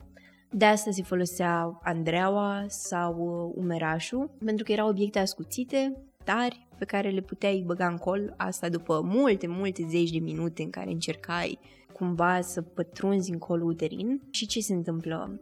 [0.51, 6.85] De asta se folosea andreaua sau uh, umerașul, pentru că erau obiecte ascuțite, tari, pe
[6.85, 10.91] care le puteai băga în col, asta după multe, multe zeci de minute în care
[10.91, 11.59] încercai
[11.93, 14.21] cumva să pătrunzi în colul uterin.
[14.31, 15.41] Și ce se întâmplă?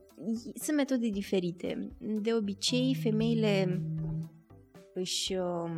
[0.54, 1.92] Sunt metode diferite.
[1.98, 3.82] De obicei, femeile
[4.94, 5.70] își uh,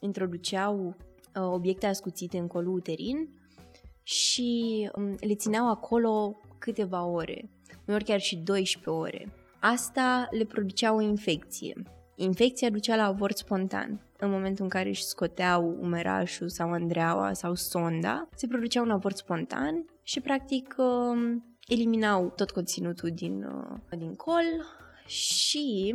[0.00, 3.28] introduceau uh, obiecte ascuțite în colul uterin
[4.02, 7.50] și um, le țineau acolo câteva ore,
[7.86, 9.32] uneori chiar și 12 ore.
[9.60, 11.82] Asta le producea o infecție.
[12.16, 14.00] Infecția ducea la avort spontan.
[14.18, 19.16] În momentul în care își scoteau umerașul sau andreaua sau sonda, se producea un avort
[19.16, 24.44] spontan și practic um, eliminau tot conținutul din, uh, din col
[25.06, 25.94] și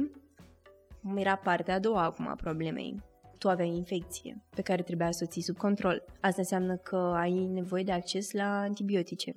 [1.16, 3.02] era partea a doua acum a problemei.
[3.38, 6.04] Tu aveai infecție pe care trebuia să o ții sub control.
[6.22, 9.34] Asta înseamnă că ai nevoie de acces la antibiotice.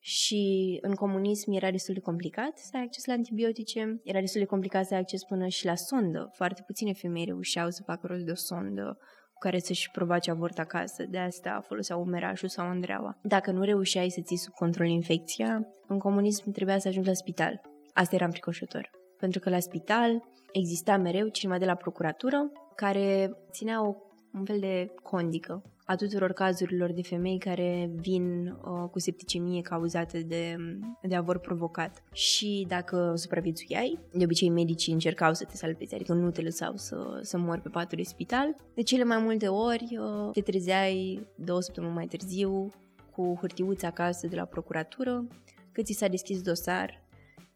[0.00, 4.46] Și în comunism era destul de complicat să ai acces la antibiotice, era destul de
[4.46, 6.30] complicat să ai acces până și la sondă.
[6.32, 9.04] Foarte puține femei reușeau să facă rost de o sondă cu
[9.38, 11.04] care să-și provoace avort acasă.
[11.08, 13.18] De asta foloseau umerașul sau andreaua.
[13.22, 17.60] Dacă nu reușeai să ții sub control infecția, în comunism trebuia să ajungi la spital.
[17.92, 18.90] Asta era înfricoșător.
[19.18, 20.22] Pentru că la spital
[20.52, 23.94] exista mereu cineva de la procuratură care ținea o,
[24.32, 30.18] un fel de condică a tuturor cazurilor de femei care vin uh, cu septicemie cauzată
[30.18, 30.56] de,
[31.02, 32.02] de avor provocat.
[32.12, 37.18] Și dacă supraviețuiai, de obicei medicii încercau să te salveze, adică nu te lăsau să,
[37.22, 38.54] să mori pe patul de spital.
[38.74, 42.68] De cele mai multe ori uh, te trezeai două săptămâni mai târziu
[43.10, 45.26] cu hârtiuța acasă de la procuratură,
[45.72, 47.07] că ți s-a deschis dosar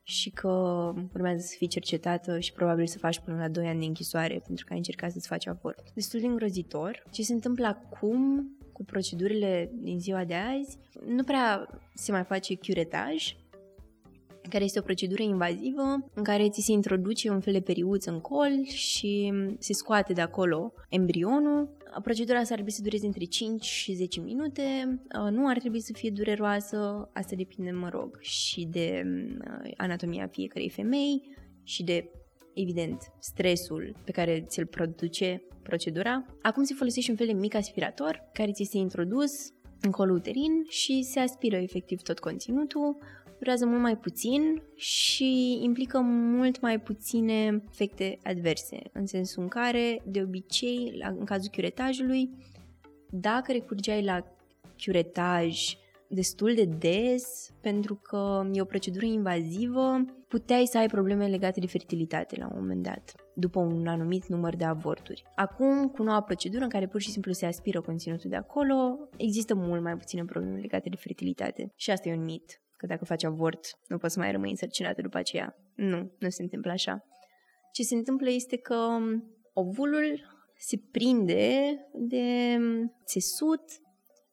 [0.03, 0.49] și că
[1.15, 4.65] urmează să fii cercetată și probabil să faci până la 2 ani de închisoare pentru
[4.65, 5.93] că ai încercat să-ți faci avort.
[5.95, 7.03] Destul de îngrozitor.
[7.11, 12.57] Ce se întâmplă acum cu procedurile din ziua de azi, nu prea se mai face
[12.57, 13.35] curetaj,
[14.49, 18.21] care este o procedură invazivă în care ți se introduce un fel de periuț în
[18.21, 21.77] col și se scoate de acolo embrionul.
[22.03, 24.63] Procedura asta ar trebui să dureze între 5 și 10 minute,
[25.31, 29.03] nu ar trebui să fie dureroasă, asta depinde, mă rog, și de
[29.77, 32.11] anatomia fiecarei femei și de
[32.55, 36.25] evident, stresul pe care ți-l produce procedura.
[36.43, 39.33] Acum se folosește un fel de mic aspirator care ți este introdus
[39.81, 42.97] în colul uterin și se aspiră efectiv tot conținutul,
[43.43, 50.03] durează mult mai puțin și implică mult mai puține efecte adverse, în sensul în care,
[50.05, 52.31] de obicei, la, în cazul curetajului,
[53.11, 54.25] dacă recurgeai la
[54.85, 55.77] curetaj
[56.09, 61.67] destul de des, pentru că e o procedură invazivă, puteai să ai probleme legate de
[61.67, 65.23] fertilitate la un moment dat, după un anumit număr de avorturi.
[65.35, 69.55] Acum, cu noua procedură în care pur și simplu se aspiră conținutul de acolo, există
[69.55, 71.73] mult mai puține probleme legate de fertilitate.
[71.77, 75.03] Și asta e un mit că dacă faci avort nu poți să mai rămâi însărcinată
[75.03, 75.57] după aceea.
[75.75, 77.05] Nu, nu se întâmplă așa.
[77.73, 78.99] Ce se întâmplă este că
[79.53, 80.21] ovulul
[80.59, 82.59] se prinde de
[83.07, 83.63] țesut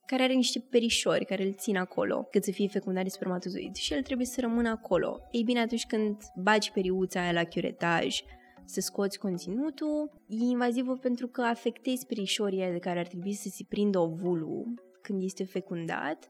[0.05, 3.93] care are niște perișori care îl țin acolo, cât să fie fecundat de spermatozoid și
[3.93, 5.19] el trebuie să rămână acolo.
[5.31, 8.21] Ei bine, atunci când bagi periuța aia la chiuretaj,
[8.65, 13.65] să scoți conținutul, e invazivă pentru că afectezi perișorii de care ar trebui să se
[13.69, 16.29] prindă ovulul când este fecundat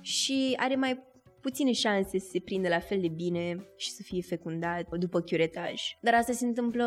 [0.00, 1.11] și are mai
[1.42, 5.82] puține șanse să se prindă la fel de bine și să fie fecundat după chiuretaj.
[6.00, 6.86] Dar asta se întâmplă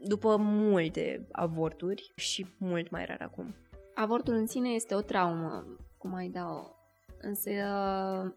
[0.00, 3.54] după multe avorturi și mult mai rar acum.
[3.94, 5.64] Avortul în sine este o traumă,
[5.98, 6.62] cum ai da-o,
[7.20, 7.50] însă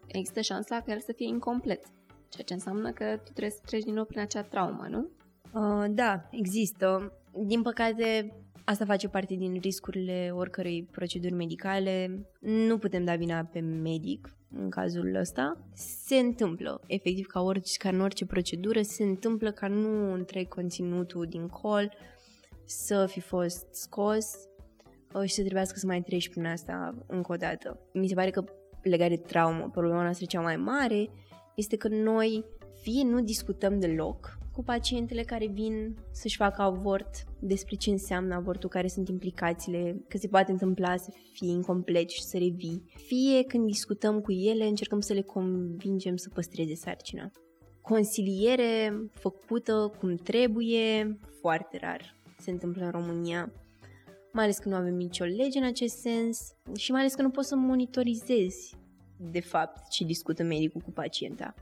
[0.06, 1.84] există șansa ca el să fie incomplet,
[2.28, 5.08] ceea ce înseamnă că tu trebuie să treci din nou prin acea traumă, nu?
[5.54, 7.12] Uh, da, există.
[7.46, 8.34] Din păcate,
[8.64, 12.26] Asta face parte din riscurile oricărei proceduri medicale.
[12.40, 15.68] Nu putem da vina pe medic în cazul ăsta.
[15.74, 21.26] Se întâmplă, efectiv, ca, orice, ca în orice procedură, se întâmplă ca nu întreg conținutul
[21.26, 21.92] din col
[22.64, 24.34] să fi fost scos
[25.12, 27.78] uh, și să trebuiască să mai treci prin asta încă o dată.
[27.92, 28.44] Mi se pare că
[28.82, 31.10] legat de traumă, problema noastră cea mai mare
[31.56, 32.44] este că noi
[32.82, 38.68] fie nu discutăm deloc cu pacientele care vin să-și facă avort, despre ce înseamnă avortul,
[38.68, 42.84] care sunt implicațiile, că se poate întâmpla să fie incomplet și să revii.
[43.06, 47.30] Fie când discutăm cu ele, încercăm să le convingem să păstreze sarcina.
[47.80, 53.52] Consiliere făcută cum trebuie, foarte rar se întâmplă în România,
[54.32, 56.38] mai ales că nu avem nicio lege în acest sens
[56.76, 58.74] și mai ales că nu poți să monitorizezi
[59.16, 61.54] de fapt ce discută medicul cu pacienta.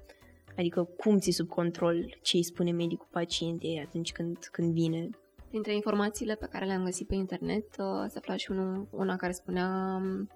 [0.58, 5.08] Adică cum ți sub control ce îi spune medicul pacientei atunci când, când vine.
[5.50, 9.32] Dintre informațiile pe care le-am găsit pe internet uh, se afla și unul, una care
[9.32, 10.28] spunea um,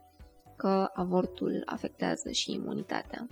[0.57, 3.27] că avortul afectează și imunitatea.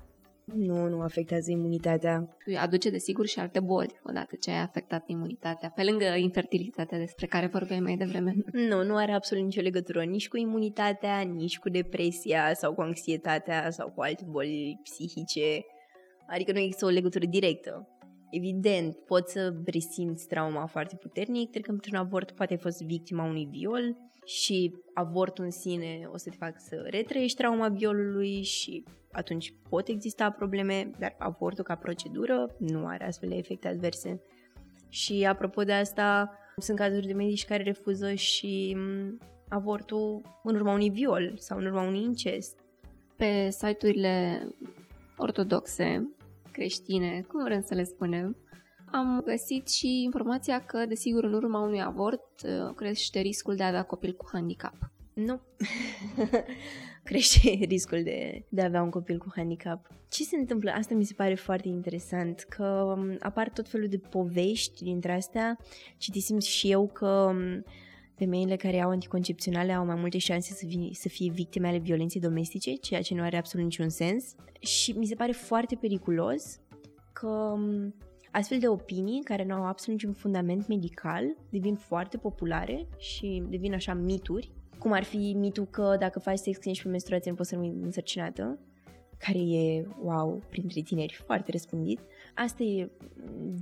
[0.45, 2.37] Nu, nu afectează imunitatea.
[2.61, 7.47] Aduce, desigur, și alte boli, odată ce ai afectat imunitatea, pe lângă infertilitatea despre care
[7.47, 8.35] vorbeai mai devreme.
[8.69, 13.71] Nu, nu are absolut nicio legătură nici cu imunitatea, nici cu depresia sau cu anxietatea
[13.71, 15.65] sau cu alte boli psihice.
[16.31, 17.89] Adică nu există o legătură directă.
[18.31, 23.49] Evident, poți să resimți trauma foarte puternic, trecând printr-un avort, poate ai fost victima unui
[23.51, 29.55] viol și avortul în sine o să te facă să retrăiești trauma violului și atunci
[29.69, 34.23] pot exista probleme, dar avortul ca procedură nu are astfel de efecte adverse.
[34.89, 39.19] Și apropo de asta, sunt cazuri de medici care refuză și mm,
[39.49, 42.59] avortul în urma unui viol sau în urma unui incest.
[43.17, 44.47] Pe site-urile
[45.17, 46.15] ortodoxe
[46.61, 48.37] creștine, cum vrem să le spunem,
[48.93, 53.67] am găsit și informația că, desigur, în urma unui avort uh, crește riscul de a
[53.67, 54.75] avea copil cu handicap.
[55.15, 55.41] Nu.
[57.09, 59.87] crește riscul de, de a avea un copil cu handicap.
[60.11, 60.71] Ce se întâmplă?
[60.71, 65.59] Asta mi se pare foarte interesant, că um, apar tot felul de povești dintre astea.
[65.97, 67.65] Citisem și eu că um,
[68.21, 72.21] femeile care au anticoncepționale au mai multe șanse să, vi- să fie victime ale violenței
[72.21, 74.35] domestice, ceea ce nu are absolut niciun sens.
[74.59, 76.61] Și mi se pare foarte periculos
[77.13, 77.95] că um,
[78.31, 83.75] astfel de opinii care nu au absolut niciun fundament medical devin foarte populare și devin
[83.75, 87.37] așa mituri, cum ar fi mitul că dacă faci sex când ești pe menstruație nu
[87.37, 88.59] poți să rămâi însărcinată,
[89.19, 92.01] care e, wow, printre tineri foarte răspândit.
[92.35, 92.91] Asta e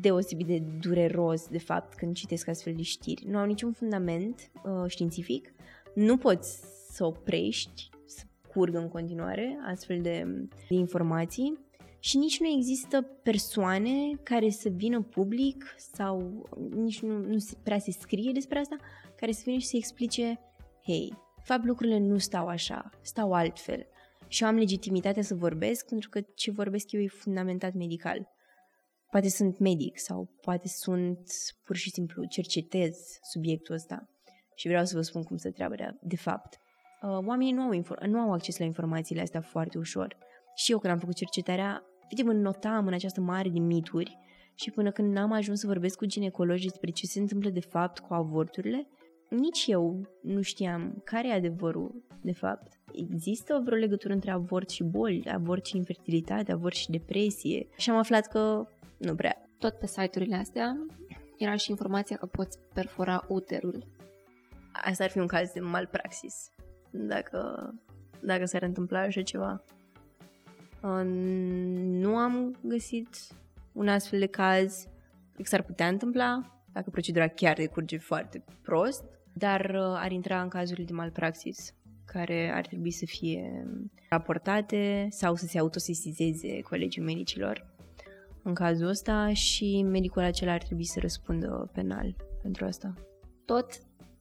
[0.01, 3.25] deosebit de dureros, de fapt, când citesc astfel de știri.
[3.27, 5.53] Nu au niciun fundament uh, științific,
[5.95, 6.61] nu poți
[6.91, 10.27] să oprești, să curgă în continuare astfel de,
[10.69, 11.59] de informații
[11.99, 17.91] și nici nu există persoane care să vină public sau nici nu, nu prea se
[17.91, 18.77] scrie despre asta,
[19.17, 20.41] care să vină și să explice,
[20.85, 21.13] hei,
[21.43, 23.87] fapt lucrurile nu stau așa, stau altfel
[24.29, 28.29] și eu am legitimitatea să vorbesc pentru că ce vorbesc eu e fundamentat medical.
[29.11, 31.31] Poate sunt medic sau poate sunt
[31.65, 34.09] pur și simplu cercetez subiectul ăsta
[34.55, 36.59] și vreau să vă spun cum se treabă de, de fapt.
[37.03, 40.17] Uh, oamenii nu au, infor- nu au acces la informațiile astea foarte ușor.
[40.55, 44.19] Și eu când am făcut cercetarea, efectiv notam în această mare de mituri
[44.55, 47.99] și până când n-am ajuns să vorbesc cu ginecologi despre ce se întâmplă de fapt
[47.99, 48.89] cu avorturile,
[49.31, 52.81] nici eu nu știam care e adevărul, de fapt.
[52.93, 57.69] Există vreo legătură între avort și boli, avort și infertilitate, avort și depresie?
[57.77, 58.67] Și am aflat că
[58.99, 59.51] nu prea.
[59.59, 60.87] Tot pe site-urile astea
[61.37, 63.87] era și informația că poți perfora uterul.
[64.73, 66.51] Asta ar fi un caz de malpraxis,
[66.91, 67.71] dacă,
[68.21, 69.65] dacă s-ar întâmpla așa ceva.
[72.01, 73.09] Nu am găsit
[73.73, 74.87] un astfel de caz.
[75.43, 80.87] S-ar putea întâmpla dacă procedura chiar decurge foarte prost, dar uh, ar intra în cazurile
[80.87, 81.75] de malpraxis
[82.05, 83.67] care ar trebui să fie
[84.09, 87.67] raportate sau să se autosesizeze colegii medicilor
[88.43, 92.95] în cazul ăsta și medicul acela ar trebui să răspundă penal pentru asta.
[93.45, 93.67] Tot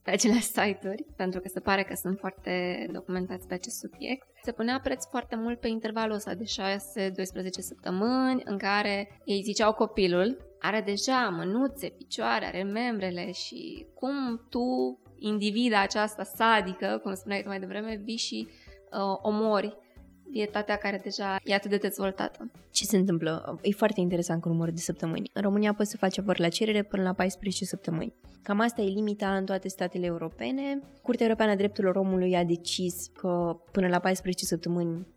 [0.08, 4.52] pe acele site-uri, pentru că se pare că sunt foarte documentați pe acest subiect, se
[4.52, 10.38] punea preț foarte mult pe intervalul ăsta de 6-12 săptămâni în care ei ziceau copilul
[10.60, 17.48] are deja mânuțe, picioare, are membrele și cum tu individa aceasta sadică, cum spuneai tu
[17.48, 19.78] mai devreme, vii și uh, omori
[20.32, 22.52] dietatea care deja e atât de dezvoltată.
[22.72, 23.60] Ce se întâmplă?
[23.62, 25.30] E foarte interesant cu numărul de săptămâni.
[25.34, 28.14] În România poți să faci avort la cerere până la 14 săptămâni.
[28.42, 30.80] Cam asta e limita în toate statele europene.
[31.02, 35.08] Curtea Europeană a Drepturilor Omului a decis că până la 14 săptămâni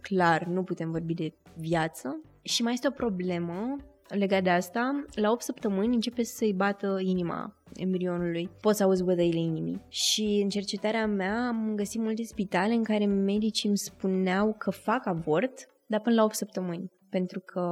[0.00, 2.20] clar nu putem vorbi de viață.
[2.42, 3.76] Și mai este o problemă
[4.14, 8.50] legat de asta, la 8 săptămâni începe să-i bată inima embrionului.
[8.60, 9.80] Poți să auzi bădăile inimii.
[9.88, 15.06] Și în cercetarea mea am găsit multe spitale în care medicii îmi spuneau că fac
[15.06, 16.90] avort, dar până la 8 săptămâni.
[17.10, 17.64] Pentru că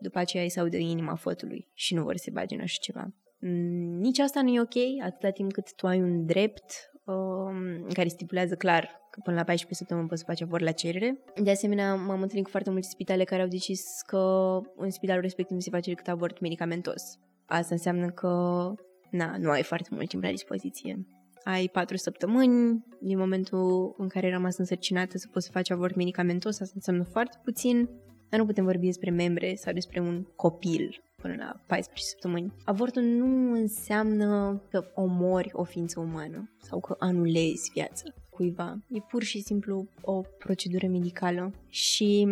[0.00, 2.78] după aceea îi se aude inima fătului și nu vor să se bage în așa
[2.80, 3.12] ceva.
[3.40, 8.08] Mm, nici asta nu e ok, atâta timp cât tu ai un drept um, care
[8.08, 11.18] stipulează clar că până la 14 săptămâni poți să faci avort la cerere.
[11.42, 15.56] De asemenea, m-am întâlnit cu foarte multe spitale care au decis că în spitalul respectiv
[15.56, 17.02] nu se face decât avort medicamentos.
[17.46, 18.72] Asta înseamnă că
[19.10, 21.06] na, nu ai foarte mult timp la dispoziție.
[21.44, 25.94] Ai patru săptămâni, din momentul în care ai rămas însărcinată să poți să faci avort
[25.94, 27.88] medicamentos, asta înseamnă foarte puțin,
[28.28, 32.52] dar nu putem vorbi despre membre sau despre un copil până la 14 săptămâni.
[32.64, 38.78] Avortul nu înseamnă că omori o ființă umană sau că anulezi viața cuiva.
[38.88, 42.28] E pur și simplu o procedură medicală și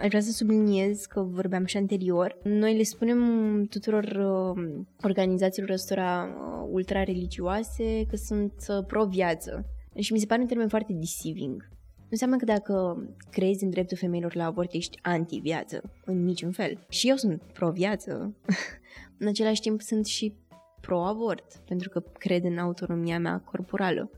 [0.00, 2.36] aș vrea să subliniez că vorbeam și anterior.
[2.42, 9.64] Noi le spunem tuturor uh, organizațiilor ăstora uh, ultra-religioase că sunt uh, pro-viață.
[9.98, 11.68] Și mi se pare un termen foarte deceiving.
[12.10, 16.86] Nu înseamnă că dacă crezi în dreptul femeilor la avort, ești anti-viață, în niciun fel.
[16.88, 18.34] Și eu sunt pro-viață.
[19.18, 20.34] în același timp sunt și
[20.80, 24.10] pro-avort, pentru că cred în autonomia mea corporală.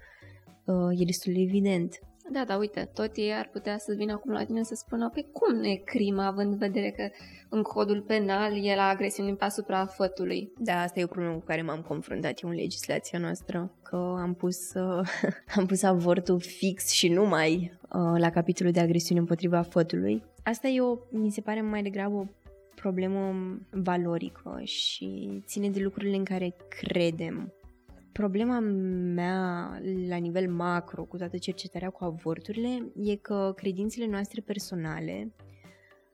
[0.64, 1.99] Uh, e destul de evident.
[2.33, 5.26] Da, da, uite, tot ei ar putea să vină acum la tine să spună, pe
[5.33, 7.09] cum nu e crimă, având în vedere că
[7.49, 10.53] în codul penal e la agresiune asupra fătului.
[10.59, 14.35] Da, asta e o problemă cu care m-am confruntat eu în legislația noastră, că am
[14.35, 15.09] pus, uh,
[15.57, 20.22] am pus avortul fix și numai uh, la capitolul de agresiune împotriva fătului.
[20.43, 22.26] Asta e o, mi se pare mai degrabă o
[22.74, 23.35] problemă
[23.70, 27.53] valorică și ține de lucrurile în care credem
[28.12, 28.58] Problema
[29.14, 35.32] mea la nivel macro cu toată cercetarea cu avorturile e că credințele noastre personale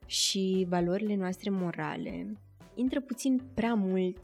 [0.07, 2.39] și valorile noastre morale
[2.75, 4.21] intră puțin prea mult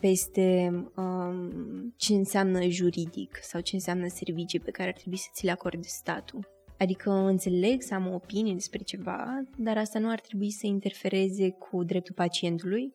[0.00, 5.44] peste um, ce înseamnă juridic sau ce înseamnă servicii pe care ar trebui să ți
[5.44, 6.48] le acorde statul.
[6.78, 11.50] Adică înțeleg să am o opinie despre ceva, dar asta nu ar trebui să interfereze
[11.50, 12.94] cu dreptul pacientului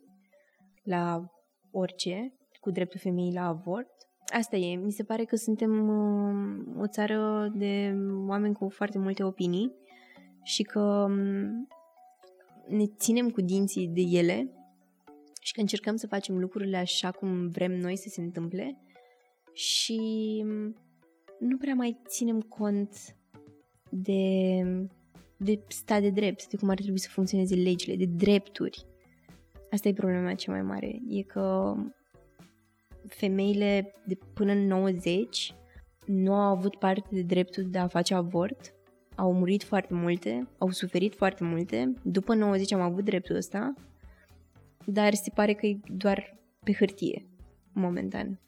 [0.83, 1.31] la
[1.71, 3.91] orice, cu dreptul femeii la avort
[4.31, 4.75] Asta e.
[4.75, 7.95] Mi se pare că suntem uh, o țară de
[8.27, 9.71] oameni cu foarte multe opinii
[10.43, 11.67] și că um,
[12.67, 14.51] ne ținem cu dinții de ele
[15.41, 18.81] și că încercăm să facem lucrurile așa cum vrem noi să se întâmple
[19.53, 19.99] și
[20.43, 20.75] um,
[21.39, 23.15] nu prea mai ținem cont
[23.89, 24.61] de,
[25.37, 28.85] de stat de drept, de cum ar trebui să funcționeze legile, de drepturi.
[29.71, 31.01] Asta e problema cea mai mare.
[31.07, 31.75] E că
[33.07, 35.53] femeile de până în 90
[36.05, 38.73] nu au avut parte de dreptul de a face avort,
[39.15, 41.93] au murit foarte multe, au suferit foarte multe.
[42.03, 43.73] După 90 am avut dreptul ăsta,
[44.85, 47.25] dar se pare că e doar pe hârtie,
[47.73, 48.39] momentan.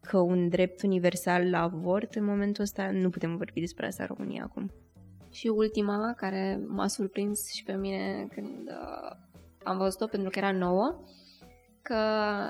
[0.00, 4.14] Că un drept universal la avort, în momentul ăsta, nu putem vorbi despre asta în
[4.16, 4.70] România acum.
[5.30, 9.16] Și ultima, care m-a surprins și pe mine când uh,
[9.62, 11.00] am văzut-o pentru că era nouă,
[11.82, 11.96] că,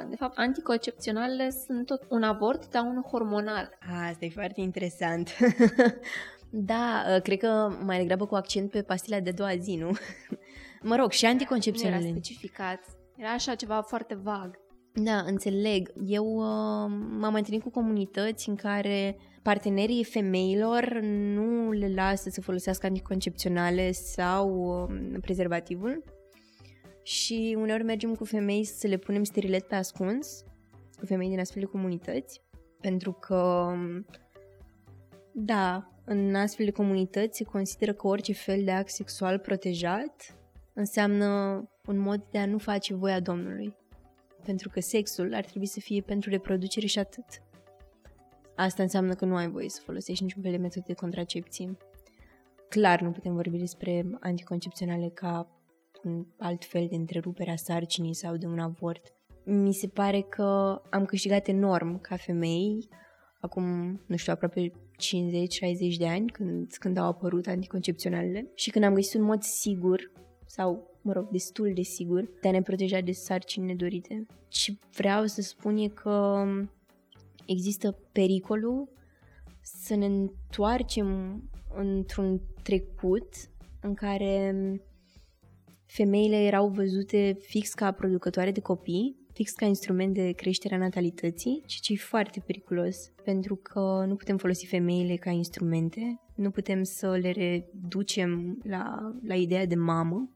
[0.09, 3.79] de fapt, anticoncepționalele sunt tot un avort, dar un hormonal.
[4.11, 5.31] Asta e foarte interesant.
[6.51, 9.91] da, ă, cred că mai degrabă cu accent pe pastila de doua zi, nu?
[10.91, 12.03] mă rog, și anticoncepționalele.
[12.03, 12.81] Nu era specificat.
[13.17, 14.59] Era așa ceva foarte vag.
[14.93, 15.93] Da, înțeleg.
[16.07, 21.01] Eu uh, m-am întâlnit cu comunități în care partenerii femeilor
[21.35, 26.05] nu le lasă să folosească anticoncepționale sau uh, prezervativul
[27.11, 30.45] și uneori mergem cu femei să le punem sterilet pe ascuns,
[30.99, 32.43] cu femei din astfel de comunități,
[32.81, 33.73] pentru că,
[35.33, 40.37] da, în astfel de comunități se consideră că orice fel de act sexual protejat
[40.73, 41.27] înseamnă
[41.87, 43.77] un mod de a nu face voia Domnului.
[44.45, 47.27] Pentru că sexul ar trebui să fie pentru reproducere și atât.
[48.57, 51.77] Asta înseamnă că nu ai voie să folosești niciun fel de metode de contracepție.
[52.69, 55.60] Clar nu putem vorbi despre anticoncepționale ca
[56.05, 59.15] un alt fel de întrerupere a sarcinii sau de un avort.
[59.45, 62.89] Mi se pare că am câștigat enorm ca femei,
[63.41, 63.65] acum,
[64.07, 69.21] nu știu, aproape 50-60 de ani, când, când au apărut anticoncepționalele și când am găsit
[69.21, 70.13] un mod sigur
[70.47, 74.27] sau, mă rog, destul de sigur de a ne proteja de sarcini nedorite.
[74.49, 76.45] Ce vreau să spun e că
[77.47, 78.89] există pericolul
[79.63, 81.43] să ne întoarcem
[81.75, 83.29] într-un trecut
[83.81, 84.55] în care
[85.91, 91.63] femeile erau văzute fix ca producătoare de copii, fix ca instrument de creștere a natalității,
[91.67, 96.83] ceea ce e foarte periculos, pentru că nu putem folosi femeile ca instrumente, nu putem
[96.83, 100.31] să le reducem la, la ideea de mamă,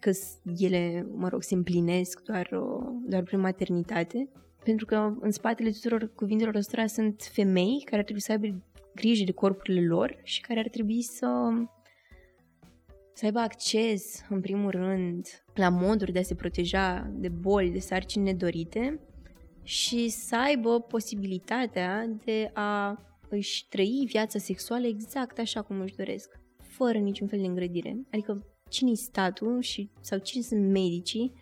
[0.00, 0.10] că
[0.58, 2.48] ele, mă rog, se împlinesc doar,
[3.06, 4.28] doar prin maternitate,
[4.64, 8.62] pentru că în spatele tuturor cuvintelor ăstora sunt femei care ar trebui să aibă
[8.94, 11.26] grijă de corpurile lor și care ar trebui să
[13.14, 17.78] să aibă acces, în primul rând, la moduri de a se proteja de boli, de
[17.78, 19.00] sarcini nedorite
[19.62, 26.40] și să aibă posibilitatea de a își trăi viața sexuală exact așa cum își doresc,
[26.62, 28.06] fără niciun fel de îngrădire.
[28.10, 31.32] Adică cine statul și, sau cine sunt medicii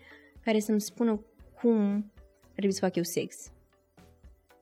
[0.43, 1.25] care să-mi spună
[1.61, 2.11] cum
[2.41, 3.51] ar trebui să fac eu sex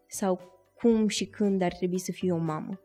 [0.07, 0.39] sau
[0.75, 2.79] cum și când ar trebui să fiu eu o mamă.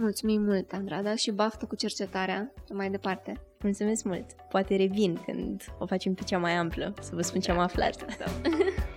[0.00, 3.40] Mulțumim mult, Andrada, și baftă cu cercetarea mai departe.
[3.62, 4.24] Mulțumesc mult!
[4.48, 8.18] Poate revin când o facem pe cea mai amplă, să vă spun ce am aflat.
[8.18, 8.24] Da.